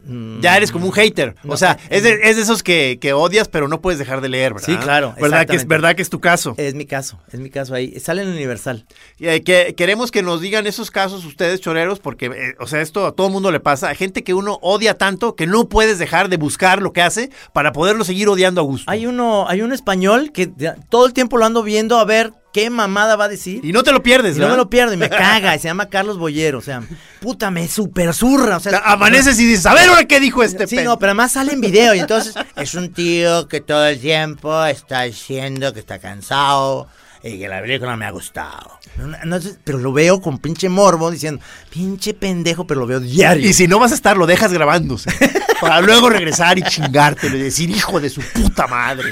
[0.06, 1.36] Mm, Ya eres como un hater.
[1.44, 3.98] No, o sea, eh, es de, es de esos que, que odias, pero no puedes
[3.98, 4.68] dejar de leer, ¿verdad?
[4.68, 5.68] Sí, claro, ¿Verdad que, es.
[5.68, 6.54] ¿Verdad que es tu caso?
[6.58, 8.86] Es mi caso, es mi caso ahí, sale en Universal.
[9.18, 12.82] Y, eh, que, queremos que nos digan esos casos ustedes, choreros, porque, eh, o sea,
[12.82, 13.90] esto a todo mundo le pasa.
[13.90, 17.32] Hay gente que uno odia tanto que no puedes dejar de buscar lo que hace
[17.54, 18.92] para poderlo seguir odiando a gusto.
[18.92, 20.52] Hay uno, hay un español que
[20.90, 23.66] todo el tiempo lo ando viendo a ver qué mamada va a decir.
[23.66, 25.68] Y no te lo pierdes, Y no me lo pierdo y me caga y se
[25.68, 26.82] llama Carlos Boyero, o sea,
[27.20, 30.66] puta, me super zurra, o sea, Amaneces y dices, a ver ahora qué dijo este
[30.66, 30.86] Sí, pen-".
[30.86, 34.64] no, pero además sale en video y entonces es un tío que todo el tiempo
[34.68, 36.88] está diciendo que está cansado
[37.22, 38.80] y que la película me ha gustado.
[38.96, 43.50] No, no, pero lo veo con pinche morbo diciendo, pinche pendejo, pero lo veo diario.
[43.50, 45.12] Y si no vas a estar, lo dejas grabándose.
[45.60, 49.12] para luego regresar y chingártelo y decir, hijo de su puta madre.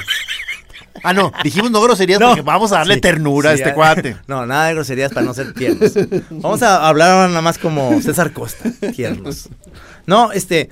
[1.03, 2.27] Ah, no, dijimos no groserías No.
[2.29, 4.15] porque vamos a darle Sí, ternura a este ah, cuate.
[4.27, 5.91] No, nada de groserías para no ser tiernos.
[6.29, 9.49] Vamos a hablar ahora nada más como César Costa, tiernos.
[10.05, 10.69] No, este,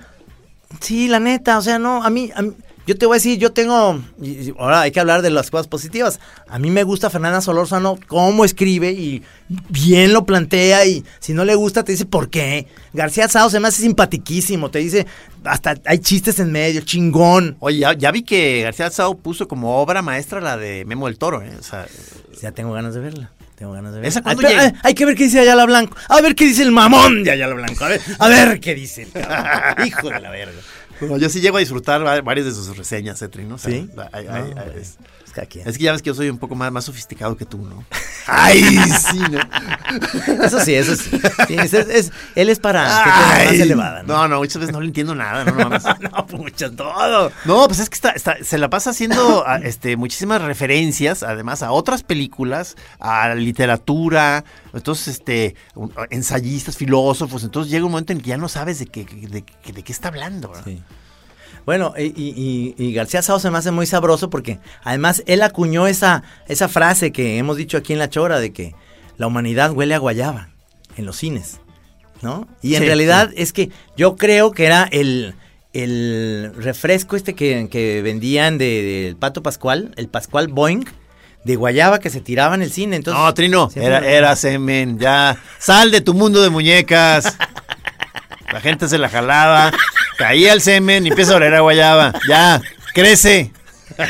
[0.80, 2.54] sí, la neta, o sea, no, a mí, a mí-
[2.88, 5.68] yo te voy a decir, yo tengo, y- ahora hay que hablar de las cosas
[5.68, 6.20] positivas.
[6.48, 9.24] A mí me gusta Fernanda Solórzano, cómo escribe y
[9.70, 12.68] bien lo plantea y si no le gusta te dice por qué.
[12.94, 15.06] García Sao se me hace simpatiquísimo, te dice,
[15.44, 17.56] hasta hay chistes en medio, chingón.
[17.60, 21.18] Oye, ya, ya vi que García Sao puso como obra maestra la de Memo del
[21.18, 21.52] Toro, ¿eh?
[21.60, 21.86] O sea,
[22.42, 23.32] Ya tengo ganas de verla.
[23.56, 24.10] Tengo ganas de verla.
[24.10, 24.64] ¿Esa Ay, cuándo pero, llega?
[24.64, 25.96] ay, hay que ver qué dice Ayala Blanco.
[26.10, 27.86] A ver qué dice el mamón de Ayala Blanco.
[27.86, 29.12] A ver, a ver qué dice el.
[29.88, 30.60] Hijo de la verga.
[31.20, 33.56] Yo sí llego a disfrutar va- varias de sus reseñas, Etri, ¿no?
[33.56, 33.89] O sea, ¿Sí?
[34.12, 34.82] hay- No, hay- hombre.
[34.82, 34.97] es,
[35.66, 37.84] Es que ya ves que yo soy un poco más, más sofisticado que tú, ¿no?
[38.28, 39.18] ¡Ay, sí!
[39.32, 40.43] ¿no?
[40.43, 41.10] Eso sí, eso sí.
[41.47, 44.14] Sí, es- es- él es para más elevada, ¿no?
[44.14, 45.84] No, no, muchas veces no le entiendo nada, no, no mames.
[46.02, 47.32] No, mucho, todo.
[47.45, 51.64] No, pues es que está, está- se la pasa haciendo a, este, muchísimas referencias, además,
[51.64, 54.43] a otras películas, a la literatura,
[54.74, 58.86] entonces, este, un- ensayistas, filósofos, entonces llega un momento en que ya no sabes de
[58.88, 60.49] qué, de, qué- de qué está hablando.
[60.49, 60.63] ¿verdad?
[60.65, 60.82] Sí.
[61.65, 65.41] Bueno, y, y- y- y García Sao se me hace muy sabroso porque además él
[65.43, 68.74] acuñó esa, esa frase que hemos dicho aquí en La Chora de que
[69.17, 70.49] la humanidad huele a guayaba
[70.97, 71.59] en los cines,
[72.24, 72.47] ¿no?
[72.63, 75.36] Y en Sí, realidad es que yo creo que era el,
[75.74, 80.86] el refresco este que, que vendían de- del Pato Pascual, el Pascual Boing,
[81.44, 82.96] de guayaba que se tiraba en el cine.
[82.98, 85.38] Entonces, No, Trino, era, era semen, ya.
[85.60, 87.38] Sal de tu mundo de muñecas.
[88.52, 89.72] La gente se la jalaba,
[90.18, 92.14] caía el semen y empieza a oler a guayaba.
[92.28, 92.62] Ya,
[92.94, 93.52] crece.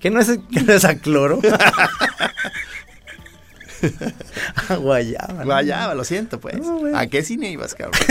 [0.00, 1.40] ¿Qué no es, qué no es a cloro?
[4.68, 5.34] A guayaba.
[5.34, 5.44] ¿no?
[5.44, 6.58] Guayaba, lo siento, pues.
[6.58, 6.96] No.
[6.96, 8.00] ¿A qué cine ibas, cabrón?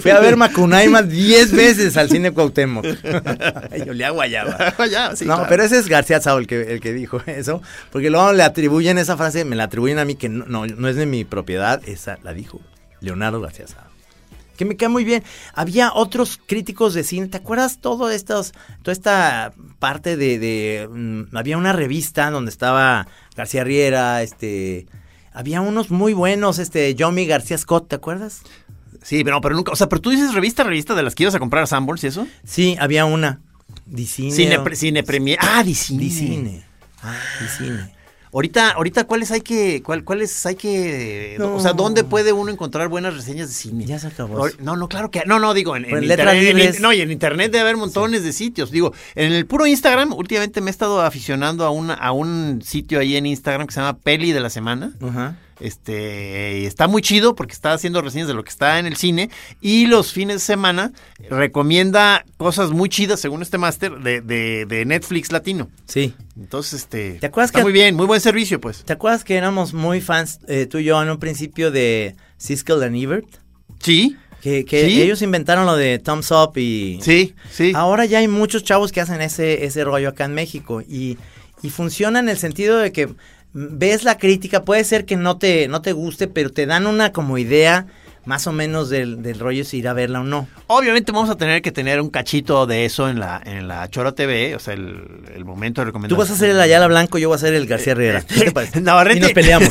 [0.00, 2.84] Fui a ver Macunaima 10 veces al cine Cuauhtémoc.
[2.84, 4.74] y olía a guayaba.
[4.76, 5.48] Guayaba, sí, no, claro.
[5.48, 7.62] pero ese es García Sao el que, el que dijo eso.
[7.90, 10.88] Porque luego le atribuyen esa frase, me la atribuyen a mí que no, no, no
[10.88, 11.80] es de mi propiedad.
[11.86, 12.60] Esa la dijo
[13.00, 13.91] Leonardo García Sao.
[14.56, 15.22] Que me cae muy bien.
[15.54, 17.28] Había otros críticos de cine.
[17.28, 23.06] ¿Te acuerdas todo estos, toda esta parte de, de, mm, había una revista donde estaba
[23.36, 24.86] García Riera, este,
[25.32, 28.42] había unos muy buenos, este, Yomi García Scott, ¿te acuerdas?
[29.02, 29.72] Sí, pero, no, pero nunca.
[29.72, 32.04] O sea, pero tú dices revista, revista de las que ibas a comprar a Sanborns
[32.04, 32.26] y eso.
[32.44, 33.40] Sí, había una.
[33.86, 34.30] Dicine.
[34.30, 35.38] Cine, pre- cine Premier.
[35.40, 35.98] Ah, Dicine.
[36.00, 36.64] Dicine.
[37.02, 37.92] Ah, Dicine.
[38.34, 41.56] Ahorita, ahorita, ¿cuáles hay que, cuál, cuáles hay que, No.
[41.56, 43.84] o sea, dónde puede uno encontrar buenas reseñas de cine?
[43.84, 44.48] Ya se acabó.
[44.58, 47.10] No, no, claro que, no, no, digo, en, en letras internet, en no, y en
[47.12, 48.70] internet debe haber montones de sitios.
[48.70, 53.00] Digo, en el puro Instagram, últimamente me he estado aficionando a una, a un sitio
[53.00, 54.92] ahí en Instagram que se llama Peli de la Semana.
[55.02, 55.36] Ajá.
[55.62, 59.30] Este está muy chido porque está haciendo reseñas de lo que está en el cine
[59.60, 60.92] y los fines de semana
[61.30, 65.68] recomienda cosas muy chidas según este máster de, de, de Netflix latino.
[65.86, 66.14] Sí.
[66.38, 68.84] Entonces, este ¿Te acuerdas está que- muy bien, muy buen servicio, pues.
[68.84, 72.82] ¿Te acuerdas que éramos muy fans, eh, tú y yo, en un principio de Siskel
[72.82, 73.26] and Ebert?
[73.80, 75.00] Sí, Que, que Sí.
[75.02, 76.98] ellos inventaron lo de Thumbs Up y...
[77.02, 77.72] sí, sí.
[77.76, 81.16] Ahora ya hay muchos chavos que hacen ese, ese rollo acá en México y,
[81.62, 83.08] y funciona en el sentido de que
[83.52, 87.12] ves la crítica, puede ser que no te, no te guste, pero te dan una
[87.12, 87.86] como idea
[88.24, 90.46] más o menos del, del rollo si ir a verla o no.
[90.68, 94.12] Obviamente vamos a tener que tener un cachito de eso en la en la Chora
[94.12, 96.18] TV, o sea, el, el momento de Tú recomendación.
[96.20, 98.22] vas a ser el Ayala Blanco, yo voy a ser el García Herrera.
[98.22, 98.80] ¿Qué te parece?
[98.82, 99.18] Navarrete.
[99.18, 99.70] Y nos peleamos.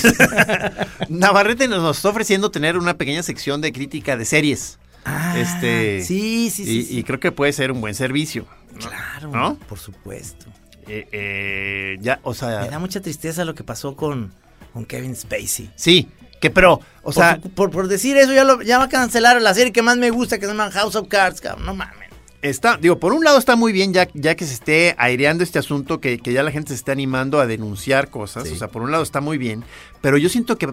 [1.09, 4.79] Navarrete nos, nos está ofreciendo tener una pequeña sección de crítica de series.
[5.05, 6.77] Ah, este sí, sí, sí.
[6.79, 6.99] y, sí.
[6.99, 8.45] y creo que puede ser un buen servicio.
[8.77, 9.55] Claro, ¿No?
[9.67, 10.45] por supuesto.
[10.87, 14.31] Eh, eh, ya, o sea, Me da mucha tristeza lo que pasó con,
[14.73, 15.71] con Kevin Spacey.
[15.75, 16.07] sí,
[16.39, 19.53] que pero, o sea, por, por decir eso, ya, lo, ya va a cancelar la
[19.53, 21.65] serie que más me gusta, que se llama House of Cards, cabrón.
[21.67, 22.09] No mames.
[22.41, 25.59] está, digo, por un lado está muy bien ya, ya que se esté aireando este
[25.59, 28.55] asunto, que, que ya la gente se esté animando a denunciar cosas, Sí.
[28.55, 29.63] o sea, por un lado está muy bien,
[30.01, 30.67] pero yo siento que,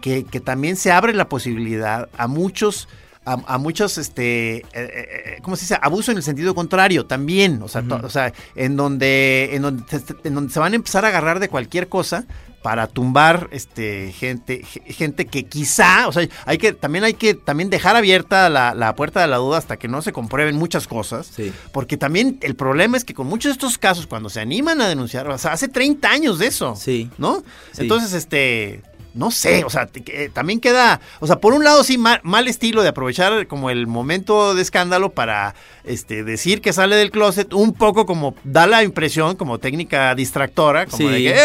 [0.00, 2.88] que- que también se abre la posibilidad a muchos...
[3.32, 5.78] A, a muchos, este, eh, eh, ¿cómo se dice?
[5.82, 9.82] Abuso en el sentido contrario también, o sea, to- o sea en donde, en donde,
[9.88, 12.24] se- en donde se van a empezar a agarrar de cualquier cosa
[12.62, 17.34] para tumbar, este, gente, ge- gente que quizá, o sea, hay que, también hay que,
[17.34, 20.88] también dejar abierta la, la puerta de la duda hasta que no se comprueben muchas
[20.88, 21.52] cosas, Sí.
[21.72, 24.88] porque también el problema es que con muchos de estos casos, cuando se animan a
[24.88, 26.74] denunciar, o sea, hace 30 años de eso.
[26.76, 27.10] Sí.
[27.18, 27.44] ¿No?
[27.72, 27.82] Sí.
[27.82, 28.82] Entonces, este.
[29.14, 32.20] No sé, o sea, te- que, también queda, o sea, por un lado sí, ma-
[32.22, 35.54] mal, estilo de aprovechar como el momento de escándalo para
[35.88, 40.86] este, decir que sale del closet, un poco como da la impresión como técnica distractora,
[40.86, 41.14] como Sí.
[41.14, 41.30] de que...
[41.30, 41.38] "Eh,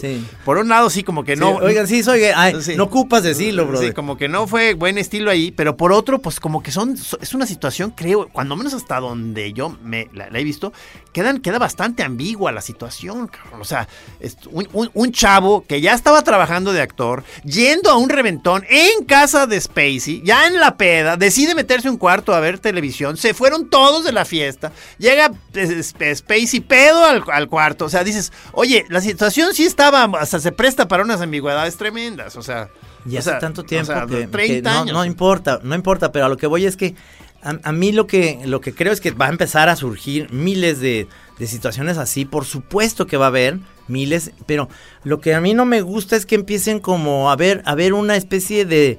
[0.00, 0.26] Sí.
[0.44, 1.58] Por un lado sí, como que no...
[1.58, 2.22] Sí, oigan, sí, soy.
[2.34, 3.80] Ay, no ocupas decirlo, bro.
[3.80, 6.96] Sí, como que no fue buen estilo ahí, pero por otro, pues como que son,
[6.96, 10.72] so- es una situación, creo, cuando menos hasta donde yo me la, la he visto,
[11.12, 13.60] quedan, queda bastante ambigua la situación, cabrón.
[13.60, 13.88] O sea,
[14.20, 18.64] es un, un- un chavo que ya estaba trabajando de actor, yendo a un reventón
[18.68, 23.16] en casa de Spacey, ya en la peda, decide meterse un cuarto a ver televisión,
[23.16, 27.88] se fueron todos de la fiesta, llega eh, Sp- Spacey pedo al, al cuarto, o
[27.88, 32.42] sea, dices, oye, la situación sí estaba, hasta se presta para unas ambigüedades tremendas, o
[32.42, 32.68] sea...
[33.08, 34.92] Y o hace sea, tanto o tiempo sea, que, 30 que no, años.
[34.92, 36.96] no importa, no importa, pero a lo que voy es que
[37.40, 40.32] a, a mí lo que, lo que creo es que va a empezar a surgir
[40.32, 41.06] miles de,
[41.38, 44.68] de situaciones así, por supuesto que va a haber, miles, pero
[45.04, 47.92] lo que a mí no me gusta es que empiecen como a ver, a ver
[47.92, 48.98] una especie de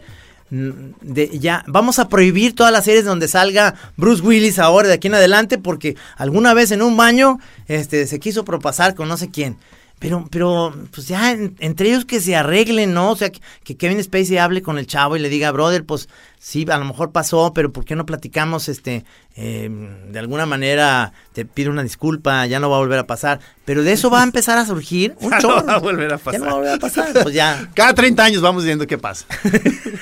[0.50, 5.08] de ya vamos a prohibir todas las series donde salga Bruce Willis ahora de aquí
[5.08, 9.30] en adelante porque alguna vez en un baño este se quiso propasar con no sé
[9.30, 9.58] quién.
[10.00, 13.12] Pero, pero, pues ya en- entre ellos que se arreglen, ¿no?
[13.12, 16.08] O sea, que, que Kevin Spacey hable con el chavo y le diga, brother, pues
[16.39, 19.70] sí, a lo mejor pasó, pero ¿por qué no platicamos, este, eh,
[20.12, 23.39] de alguna manera te pido una disculpa, ya no va a volver a pasar?
[23.66, 26.18] Pero de eso va a empezar a surgir un Ya no va a volver a
[26.18, 26.39] Ya pasar.
[26.41, 29.26] no va a volver a pasar, pues ya, Cada 30 años vamos viendo qué pasa.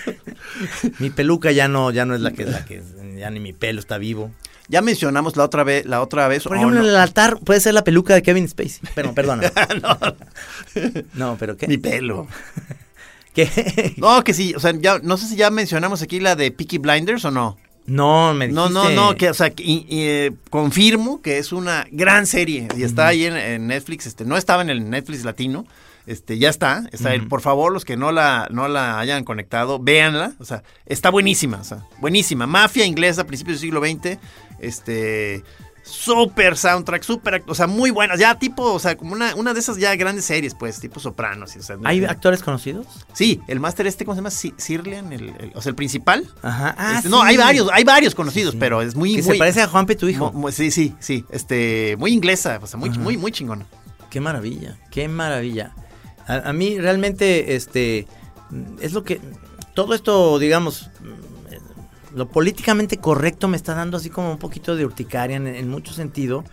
[1.00, 2.82] mi peluca ya no, ya no es la que, la que,
[3.18, 4.32] ya ni mi pelo está vivo.
[4.68, 6.44] Ya mencionamos la otra vez, la otra vez.
[6.44, 6.84] Por ¿o ejemplo, no?
[6.86, 8.82] en el altar puede ser la peluca de Kevin Spacey.
[8.96, 9.52] Pero, perdona.
[11.14, 11.38] no.
[11.40, 11.68] pero ¿qué?
[11.68, 12.28] Mi pelo.
[13.34, 13.94] ¿Qué?
[13.98, 16.78] No, que sí, o sea, ya, no sé si ya mencionamos aquí la de Peaky
[16.78, 17.58] Blinders o no.
[17.86, 18.70] No, me dijiste.
[18.74, 22.26] No, no, no, que, o sea, que- y- y, eh, confirmo que es una gran
[22.26, 25.66] serie y está ahí en, en Netflix, este, no estaba en el Netflix latino,
[26.08, 27.20] este, ya está, está ahí.
[27.22, 31.58] por favor, los que no la, no la hayan conectado, véanla, o sea, está buenísima,
[31.62, 34.18] o sea, buenísima, mafia inglesa, principios del siglo XX,
[34.60, 35.44] este,
[35.84, 39.60] super soundtrack, super, o sea, muy buenas, ya tipo, o sea, como una, una de
[39.60, 42.88] esas ya grandes series, pues, tipo Sopranos, o sea, ¿Hay actores conocidos?
[43.14, 44.32] sí, el máster este, ¿cómo se llama?
[44.32, 46.28] Si- Sirlian, el, el- o sea, el principal.
[46.42, 46.74] Ajá.
[46.78, 48.58] Ah, Este, No, hay varios, hay varios conocidos, Sí.
[48.60, 50.34] pero es muy, Que muy se parece a Juanpe, tu hijo.
[50.52, 51.24] Sí, sí, sí.
[51.30, 53.00] Este, muy inglesa, o sea, muy, Ajá.
[53.00, 53.66] muy, muy chingona.
[54.10, 55.74] Qué maravilla, qué maravilla.
[56.28, 58.08] A, mí realmente, este,
[58.82, 59.22] es lo que,
[59.76, 60.90] todo esto, digamos,
[62.16, 66.44] lo políticamente correcto me está dando así como un poquito de urticaria en, mucho sentido.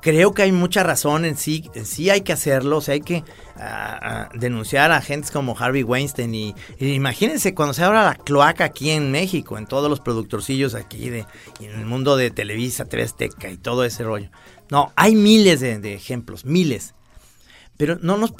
[0.00, 3.00] Creo que hay mucha razón en sí, en sí hay que hacerlo, o sea, hay
[3.00, 3.24] que
[4.34, 8.90] denunciar a agentes como Harvey Weinstein y, y imagínense cuando se abra la cloaca aquí
[8.90, 11.26] en México, en todos los productorcillos aquí de,
[11.60, 14.30] en el mundo de Televisa, TV Azteca y todo ese rollo.
[14.70, 16.94] No, hay miles de ejemplos, miles.
[17.76, 18.32] Pero no nos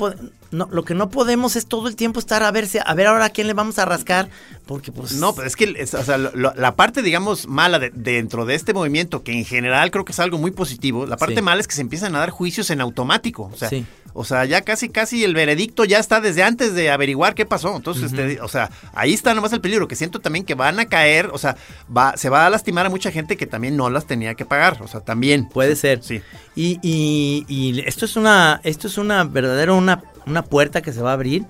[0.53, 3.09] no, lo que no podemos es todo el tiempo estar a ver si, a ver
[3.09, 4.29] ahora a quién le vamos a rascar,
[4.67, 7.91] porque pues No, pero es que es- o sea, lo- la parte, digamos, mala de-
[7.95, 11.37] dentro de este movimiento, que en general creo que es algo muy positivo, la parte
[11.37, 11.43] Sí.
[11.43, 13.51] mala es que se empiezan a dar juicios en automático.
[13.53, 13.85] O sea, Sí.
[14.15, 17.77] o sea, ya casi, casi el veredicto ya está desde antes de averiguar qué pasó.
[17.77, 20.87] Entonces, este, o sea, ahí está nomás el peligro, que siento también que van a
[20.87, 21.57] caer, o sea,
[21.95, 24.81] va, se va a lastimar a mucha gente que también no las tenía que pagar.
[24.83, 25.49] O sea, también.
[25.49, 26.03] Puede ser.
[26.03, 26.23] Sí.
[26.57, 31.03] Y, y- y esto es una, esto es una verdadera una, una puerta que se
[31.03, 31.45] va a abrir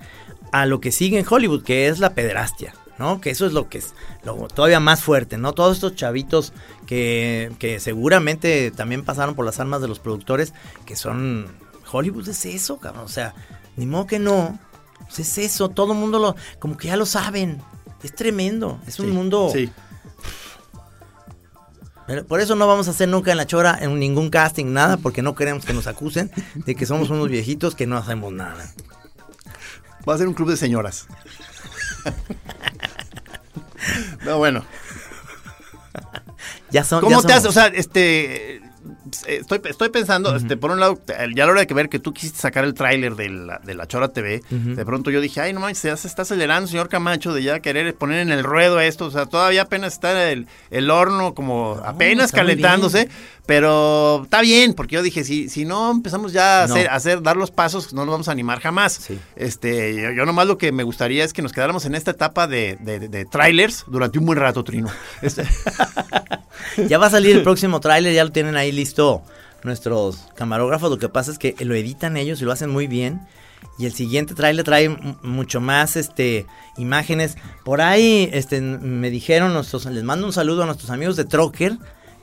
[0.52, 3.20] a lo que sigue en Hollywood, que es la pederastia, ¿no?
[3.20, 5.52] Que eso es lo que es lo todavía más fuerte, ¿no?
[5.52, 6.52] Todos estos chavitos
[6.86, 10.52] que, que seguramente también pasaron por las armas de los productores,
[10.86, 11.48] que son
[11.90, 13.04] Hollywood es eso, cabrón.
[13.04, 13.34] O sea,
[13.76, 14.58] ni modo que no.
[15.00, 17.60] Pues es eso, todo el mundo lo, como que ya lo saben.
[18.02, 18.80] Es tremendo.
[18.86, 19.50] Es un mundo.
[19.52, 19.70] Sí.
[22.06, 24.98] Pero Por eso no vamos a hacer nunca en la chora en ningún casting, nada,
[24.98, 28.70] porque no queremos que nos acusen de que somos unos viejitos que no hacemos nada.
[30.06, 31.06] Va a ser un club de señoras.
[34.24, 34.64] No, bueno.
[36.70, 37.00] Ya son.
[37.00, 37.48] ¿Cómo ya te haces?
[37.48, 38.56] O sea, este.
[38.56, 38.60] eh,
[39.26, 41.98] Estoy, estoy pensando, este, por un lado, ya a la hora de que ver que
[42.00, 45.40] tú quisiste sacar el tráiler de la, de la Chora TV, de pronto yo dije,
[45.40, 48.80] ay, no manches, se está acelerando, señor Camacho, de ya querer poner en el ruedo
[48.80, 53.08] esto, o sea, todavía apenas está el, el horno como apenas calentándose,
[53.46, 56.74] pero está bien, porque yo dije, si, si no empezamos ya a No.
[56.74, 58.92] hacer, a hacer, dar los pasos, no nos vamos a animar jamás.
[58.94, 59.18] Sí.
[59.36, 62.46] Este, yo, yo nomás lo que me gustaría es que nos quedáramos en esta etapa
[62.46, 64.88] de, de, de- de trailers durante un buen rato, Trino.
[65.22, 65.44] Este,
[66.88, 69.22] Ya va a salir el próximo tráiler, ya lo tienen ahí listo
[69.62, 70.90] nuestros camarógrafos.
[70.90, 73.20] Lo que pasa es que lo editan ellos y lo hacen muy bien.
[73.78, 74.88] Y el siguiente tráiler trae
[75.22, 77.36] mucho más este imágenes.
[77.64, 81.76] Por ahí este me dijeron nuestros les mando un saludo a nuestros amigos de Trocker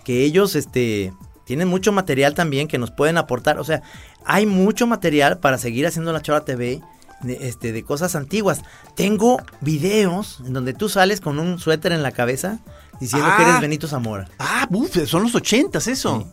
[0.03, 1.13] que ellos este
[1.45, 3.81] tienen mucho material también que nos pueden aportar, o sea,
[4.25, 6.81] hay mucho material para seguir haciendo la Chora TV
[7.21, 8.61] de, este, de cosas antiguas.
[8.95, 12.59] Tengo videos en donde tú sales con un suéter en la cabeza
[13.01, 13.49] diciendo que Ah.
[13.49, 14.29] eres Benito Zamora.
[14.39, 16.31] Ah, uf, son los ochentas eso.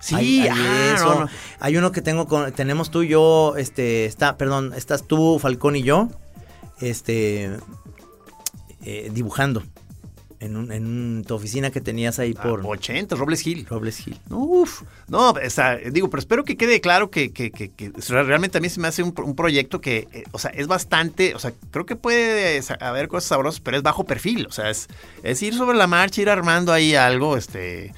[0.00, 1.04] Sí, Hay- hay ah, eso.
[1.14, 1.28] no, no.
[1.58, 5.76] Hay uno que tengo con, tenemos tú y yo, este, está, perdón, estás tú, Falcón
[5.76, 6.08] y yo,
[6.80, 7.50] este,
[8.82, 9.62] eh, dibujando
[10.40, 13.66] en, un- en un- tu oficina que tenías ahí por Ah, 80, Robles Hill.
[13.68, 14.18] Robles Hill.
[14.30, 18.58] Uf, no, o sea, digo, pero espero que quede claro que, que- que- que realmente
[18.58, 21.38] a mí se me hace un, un proyecto que, eh, o sea, es bastante, o
[21.38, 24.88] sea, creo que puede haber cosas sabrosas, pero es bajo perfil, o sea, es,
[25.22, 27.92] es ir sobre la marcha, ir armando ahí algo, este,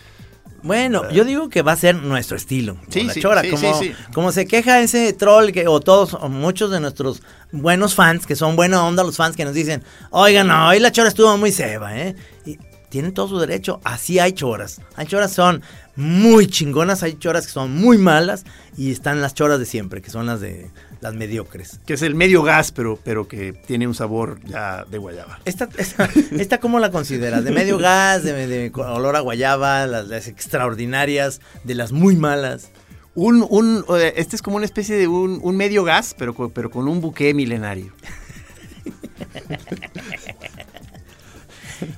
[0.63, 2.77] Bueno, yo digo que va a ser nuestro estilo.
[2.89, 3.95] Sí, la sí, chora, sí, como, sí, sí.
[4.15, 8.37] como se queja ese troll que, o todos, o muchos de nuestros buenos fans, que
[8.37, 11.51] son buena onda los fans que nos dicen, oigan, no, hoy la chora estuvo muy
[11.51, 12.15] ceba, ¿eh?
[12.47, 12.59] Y
[12.93, 13.81] tienen todo su derecho.
[13.85, 14.81] Así hay choras.
[14.97, 15.63] Hay choras que son
[15.97, 18.45] muy chingonas, hay choras que son muy malas
[18.77, 20.71] y están las choras de siempre, que son las de
[21.03, 21.81] las mediocres.
[21.85, 25.41] Que es el medio gas, pero, pero que tiene un sabor ya de guayaba.
[25.45, 27.45] Esta, esta, esta ¿cómo la consideras?
[27.45, 32.71] ¿De medio gas, de, de olor a guayaba, las, las extraordinarias, de las muy malas?
[33.15, 36.51] Un, un, eh, este es como una especie de un, un medio gas, pero, con-
[36.53, 37.93] pero con un buque milenario.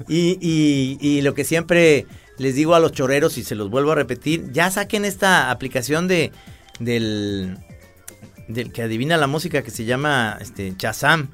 [0.09, 2.07] Y, y- y lo que siempre
[2.39, 6.09] les digo a los choreros y se los vuelvo a repetir, ya saquen esta aplicación
[6.09, 6.33] de
[6.81, 7.59] del,
[8.49, 11.29] del que adivina la música que se llama este Chazam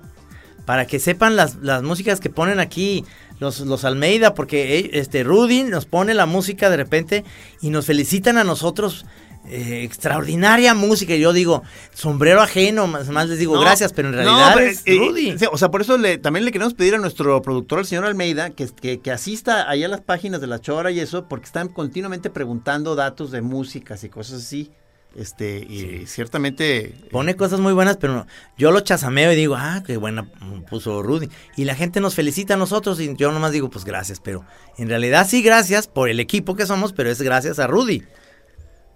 [0.66, 3.04] para que sepan las, las músicas que ponen aquí
[3.40, 7.24] los, los Almeida, porque eh, este Rudy nos pone la música de repente
[7.60, 9.06] y nos felicitan a nosotros.
[9.48, 11.14] eh, extraordinaria música.
[11.14, 11.62] Y yo digo,
[11.94, 14.96] sombrero ajeno, más, más les digo No, gracias, pero en no, realidad pero, es eh,
[14.98, 15.34] Rudy.
[15.50, 18.50] o sea, por eso le, también le queremos pedir a nuestro productor, al señor Almeida,
[18.50, 21.68] que, que, que asista allá a las páginas de La Chora y eso, porque están
[21.68, 24.70] continuamente preguntando datos de músicas y cosas así.
[25.16, 26.94] Este, y ciertamente.
[27.10, 30.30] Pone cosas muy buenas, pero no- yo lo chazameo y digo, ah, qué buena
[30.68, 31.28] puso Rudy.
[31.56, 34.44] Y la gente nos felicita a nosotros y yo nomás digo, pues gracias, pero
[34.78, 38.04] en realidad sí, gracias por el equipo que somos, pero es gracias a Rudy.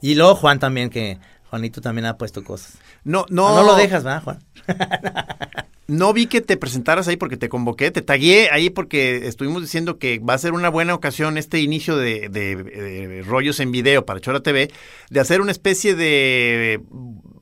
[0.01, 1.19] Y luego Juan también, que
[1.55, 2.79] Juanito también ha puesto cosas.
[3.05, 4.39] No, No, no, no lo dejas, ¿verdad, Juan?
[5.87, 9.99] No vi que te presentaras ahí porque te convoqué, te tagué ahí porque estuvimos diciendo
[9.99, 14.07] que va a ser una buena ocasión este inicio de, de- de rollos en video
[14.07, 14.73] para Chora TV,
[15.11, 16.81] de hacer una especie de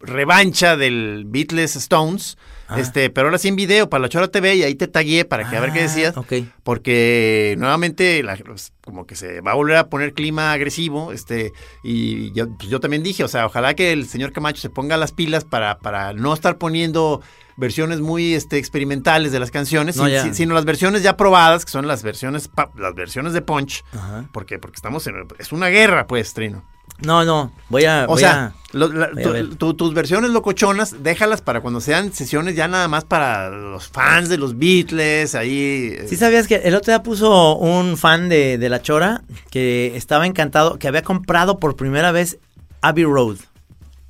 [0.00, 2.36] revancha del Beatles Stones,
[2.74, 2.80] Ah.
[2.80, 5.48] este, pero ahora sí en video para la Chora TV y ahí te tagué para
[5.48, 6.14] que a ver qué Ah, decías,
[6.62, 11.52] porque nuevamente la- pues, como que se va a volver a poner clima agresivo, este,
[11.82, 14.96] y yo, pues, yo también dije, o sea, ojalá que el señor Camacho se ponga
[14.96, 17.20] las pilas para, para no estar poniendo
[17.56, 21.70] versiones muy este, experimentales de las canciones, No, sin- sino las versiones ya probadas, que
[21.70, 23.84] son las versiones las versiones de Punch.
[23.92, 24.24] Ajá.
[24.32, 24.58] ¿Por qué?
[24.58, 26.64] Porque estamos en es una guerra, pues, Trino.
[27.00, 28.04] No, no, voy a...
[28.04, 29.54] O voy sea, a- lo- la- voy a tu- ver.
[29.56, 34.28] tu- tus versiones locochonas, déjalas para cuando sean sesiones ya nada más para los fans
[34.28, 35.94] de los Beatles, ahí.
[35.98, 39.96] eh, ¿Sí sabías que el otro día puso un fan de, de La Chora que
[39.96, 42.38] estaba encantado, que había comprado por primera vez
[42.82, 43.38] Abbey Road?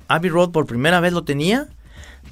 [0.07, 1.67] Abbey Road por primera vez lo tenía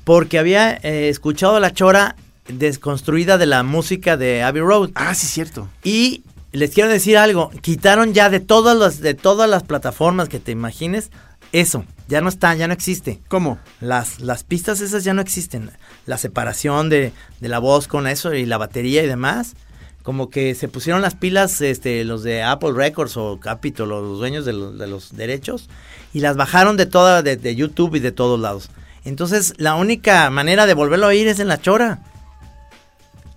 [0.04, 2.16] porque había eh, escuchado La Chora
[2.47, 4.91] desconstruida de la música de Abbey Road.
[4.95, 5.68] Ah, sí, cierto.
[5.84, 10.39] Y les quiero decir algo, quitaron ya de todas las, de todas las plataformas que
[10.39, 11.12] te imagines
[11.52, 13.20] eso, ya no está, ya no existe.
[13.28, 13.60] ¿Cómo?
[13.80, 15.72] Las, las pistas esas ya no existen.
[16.06, 19.56] La separación de, de la voz con eso y la batería y demás.
[20.04, 24.45] Como que se pusieron las pilas este, los de Apple Records o Capitol, los dueños
[24.45, 25.70] de los, de los derechos,
[26.12, 28.70] y las bajaron de toda, de, de YouTube y de todos lados.
[29.06, 31.99] Entonces, la única manera de volverlo a oír es en la chora.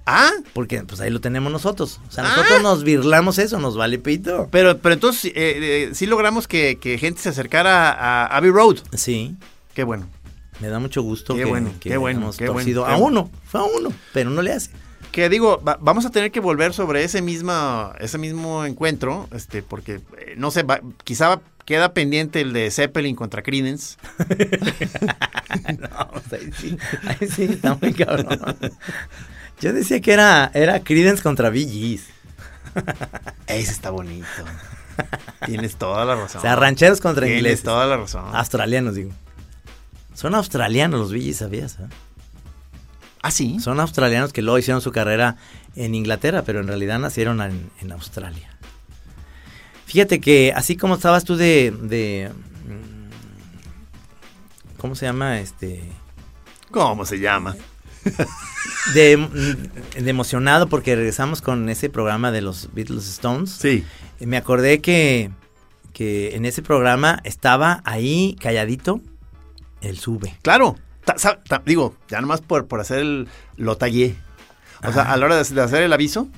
[0.07, 1.99] Ah, Porque pues ahí lo tenemos nosotros.
[2.09, 4.49] O sea, nosotros nos virlamos eso, nos vale pito.
[4.51, 8.77] pero, pero entonces eh, eh, sí logramos que, que gente se acercara a Abbey Road.
[8.93, 9.35] Sí,
[9.75, 10.07] Qué bueno.
[10.61, 13.07] me da mucho gusto Qué que, bueno, que qué bueno, hayamos qué torcido a bueno.
[13.23, 13.31] uno.
[13.47, 14.71] Fue a uno, pero no le hace.
[15.11, 19.63] Que digo, va- vamos a tener que volver sobre ese misma, ese mismo encuentro, este,
[19.63, 23.97] porque eh, no sé, va- quizá queda pendiente el de Zeppelin contra Creedence.
[25.79, 25.89] No,
[26.33, 26.77] ahí sí,
[27.07, 28.57] ahí sí está muy cabrón.
[29.65, 32.05] Yo decía que era, era Creedence contra Gees.
[33.47, 34.27] Ese está bonito.
[35.47, 36.41] Tienes toda la razón.
[36.41, 37.63] O sea, rancheros contra Tienes ingleses.
[37.65, 38.27] toda la razón.
[38.37, 39.13] Australianos, digo.
[40.13, 41.79] Son australianos los Gees, ¿sabías?
[41.81, 41.87] eh?
[43.23, 43.59] Ah, sí.
[43.59, 45.37] Son australianos que luego hicieron su carrera
[45.77, 48.51] en Inglaterra, pero en realidad nacieron en, en Australia.
[49.87, 52.31] Fíjate que así como estabas tú de, de
[52.69, 53.09] mm,
[54.79, 55.41] ¿cómo se llama?
[55.41, 55.83] Este
[56.71, 57.57] ¿Cómo se llama?
[58.95, 59.17] de,
[59.99, 63.51] de emocionado porque regresamos con ese programa de los Beatles Stones.
[63.51, 63.85] Sí.
[64.21, 65.31] Y Me acordé que,
[65.93, 69.01] que en ese programa estaba ahí calladito
[69.81, 70.37] el sube.
[70.43, 70.77] Claro.
[71.05, 73.29] Ta- sa- ta- digo, ya nomás por, por hacer el...
[73.57, 74.17] Lo tallé.
[74.87, 76.29] O sea, a la hora de, hacer el aviso,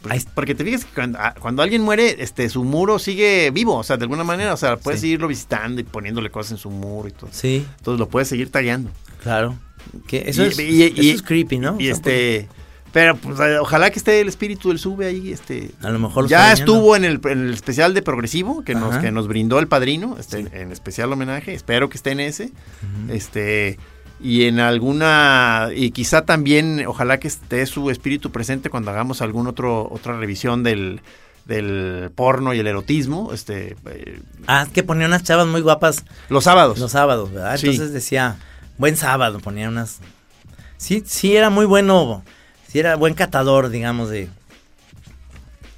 [0.00, 3.76] Porque, porque te fijas que cuando, ah, cuando alguien muere, este, su muro sigue vivo,
[3.76, 5.08] o sea, de alguna manera, o sea, puedes Sí.
[5.08, 7.28] seguirlo visitando y poniéndole cosas en su muro y todo.
[7.32, 8.90] Sí, Entonces lo puedes seguir tagueando.
[9.22, 9.58] claro.
[10.06, 11.72] Que eso, Y- es, y- eso y- es creepy, ¿no?
[11.78, 12.48] Y O sea, este,
[12.92, 15.70] pero pues eh, ojalá que esté el espíritu del sube ahí, este.
[15.82, 18.96] A lo mejor lo ya estuvo en el, en el especial de Progresivo que nos,
[18.98, 22.52] que nos brindó el padrino, este, en especial homenaje, espero que esté en ese.
[23.08, 23.78] Este,
[24.20, 29.46] y en alguna, y quizá también, ojalá que esté su espíritu presente cuando hagamos algún
[29.46, 31.00] otro, otra revisión del,
[31.46, 36.44] del porno y el erotismo, este, eh, Ah, que ponía unas chavas muy guapas los
[36.44, 36.78] sábados.
[36.78, 37.56] los sábados, ¿verdad?
[37.56, 37.68] Sí.
[37.70, 38.36] Entonces decía,
[38.82, 40.00] buen sábado, ponía unas...
[40.76, 42.24] Sí, sí era muy bueno,
[42.68, 44.28] sí era buen catador, digamos, de...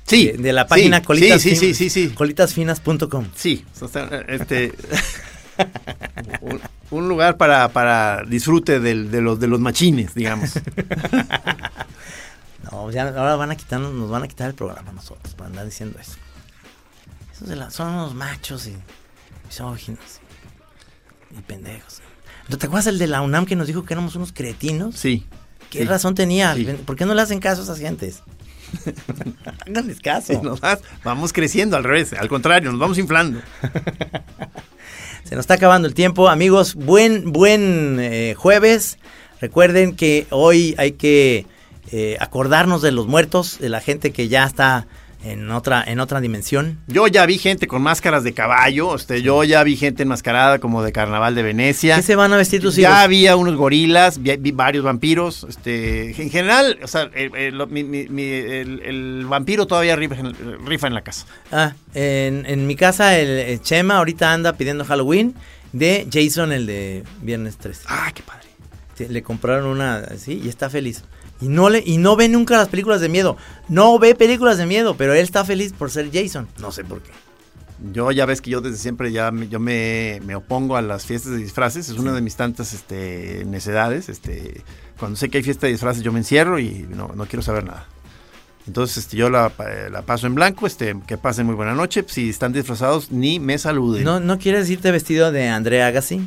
[0.06, 2.08] Sí, De, de la página sí, colitas sí, sí, sí, sí.
[2.10, 3.26] colitasfinas.com.
[3.34, 3.64] Sí,
[4.28, 4.72] este
[6.40, 10.52] un, un lugar para, para disfrute del- de los de los machines, digamos.
[12.72, 15.66] No, ya ahora van a quitarnos, nos van a quitar el programa nosotros por andar
[15.66, 16.16] diciendo eso.
[17.32, 18.74] Esos de la- son unos machos y
[19.46, 20.00] misóginos
[21.34, 22.00] y, y pendejos.
[22.48, 24.96] ¿No ¿Te acuerdas el de la UNAM que nos dijo que éramos unos cretinos?
[24.96, 25.24] Sí.
[25.70, 25.84] ¿Qué sí.
[25.84, 26.54] razón tenía?
[26.54, 26.64] Sí.
[26.84, 28.22] ¿Por qué no le hacen caso a esas gentes?
[29.66, 30.40] Háganles caso.
[30.42, 33.40] Nos vas- vamos creciendo al revés, al contrario, nos vamos inflando.
[35.24, 36.74] Se nos está acabando el tiempo, amigos.
[36.74, 38.98] Buen, buen eh, jueves.
[39.40, 41.46] Recuerden que hoy hay que
[41.92, 44.86] eh, acordarnos de los muertos, de la gente que ya está
[45.24, 46.78] en otra, en otra dimensión.
[46.86, 50.82] Yo ya vi gente con máscaras de caballo, este, yo ya vi gente enmascarada como
[50.82, 51.96] de carnaval de Venecia.
[51.96, 52.90] ¿Qué se van a vestir tus hijos?
[52.90, 55.46] Ya había unos gorilas, vi, vi varios vampiros.
[55.48, 60.86] Este, en general, o sea, el, el- mi- el- el vampiro todavía rifa en, rifa
[60.86, 61.26] en la casa.
[61.50, 65.34] Ah, en, en mi casa el, Chema ahorita anda pidiendo Halloween
[65.72, 67.80] de Jason, el de Viernes 3.
[67.86, 68.44] Ah, qué padre.
[68.96, 71.02] Sí, le compraron una así y está feliz.
[71.44, 73.36] Y no le y no ve nunca las películas de miedo.
[73.68, 76.48] No ve películas de miedo, pero él está feliz por ser Jason.
[76.58, 77.10] No sé por qué.
[77.92, 81.04] Yo ya ves que yo desde siempre ya me, yo me, me opongo a las
[81.04, 84.08] fiestas de disfraces, es una de mis tantas este, necedades.
[84.08, 84.62] Este,
[84.98, 87.64] cuando sé que hay fiesta de disfraces yo me encierro y no, no quiero saber
[87.64, 87.86] nada.
[88.66, 89.52] Entonces este, yo la,
[89.90, 92.06] la paso en blanco, este, que pasen muy buena noche.
[92.06, 94.04] Si están disfrazados, ni me saluden.
[94.04, 96.26] ¿No, ¿No quieres irte vestido de Andrea Agassi?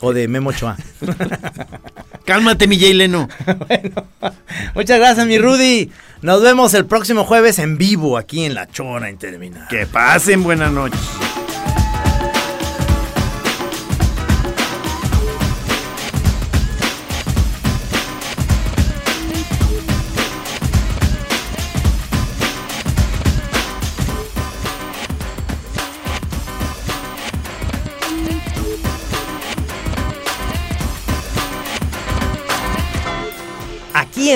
[0.00, 0.78] O de Memo Ochoa.
[2.26, 3.28] Cálmate, mi Jay Leno.
[4.74, 5.92] Muchas gracias, mi Rudy.
[6.22, 9.68] Nos vemos el próximo jueves en vivo aquí en La Chora Interminable.
[9.70, 10.98] Que pasen buena noche.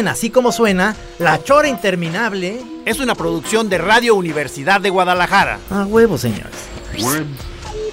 [0.01, 2.63] En Así Como Suena, La Chora Interminable.
[2.87, 5.61] Es una producción de Radio Universidad de Guadalajara.
[5.71, 6.69] A huevo, señores.
[7.03, 7.29] Words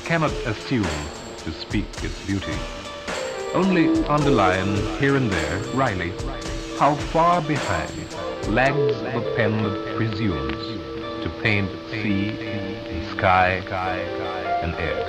[0.07, 0.87] cannot assume
[1.43, 2.53] to speak its beauty.
[3.53, 6.13] Only underline here and there, wryly,
[6.79, 7.91] how far behind
[8.49, 10.55] lags the pen that presumes
[11.23, 13.61] to paint sea and sky
[14.63, 15.03] and air.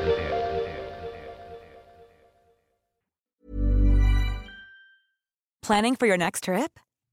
[5.63, 6.81] Planning for your next trip?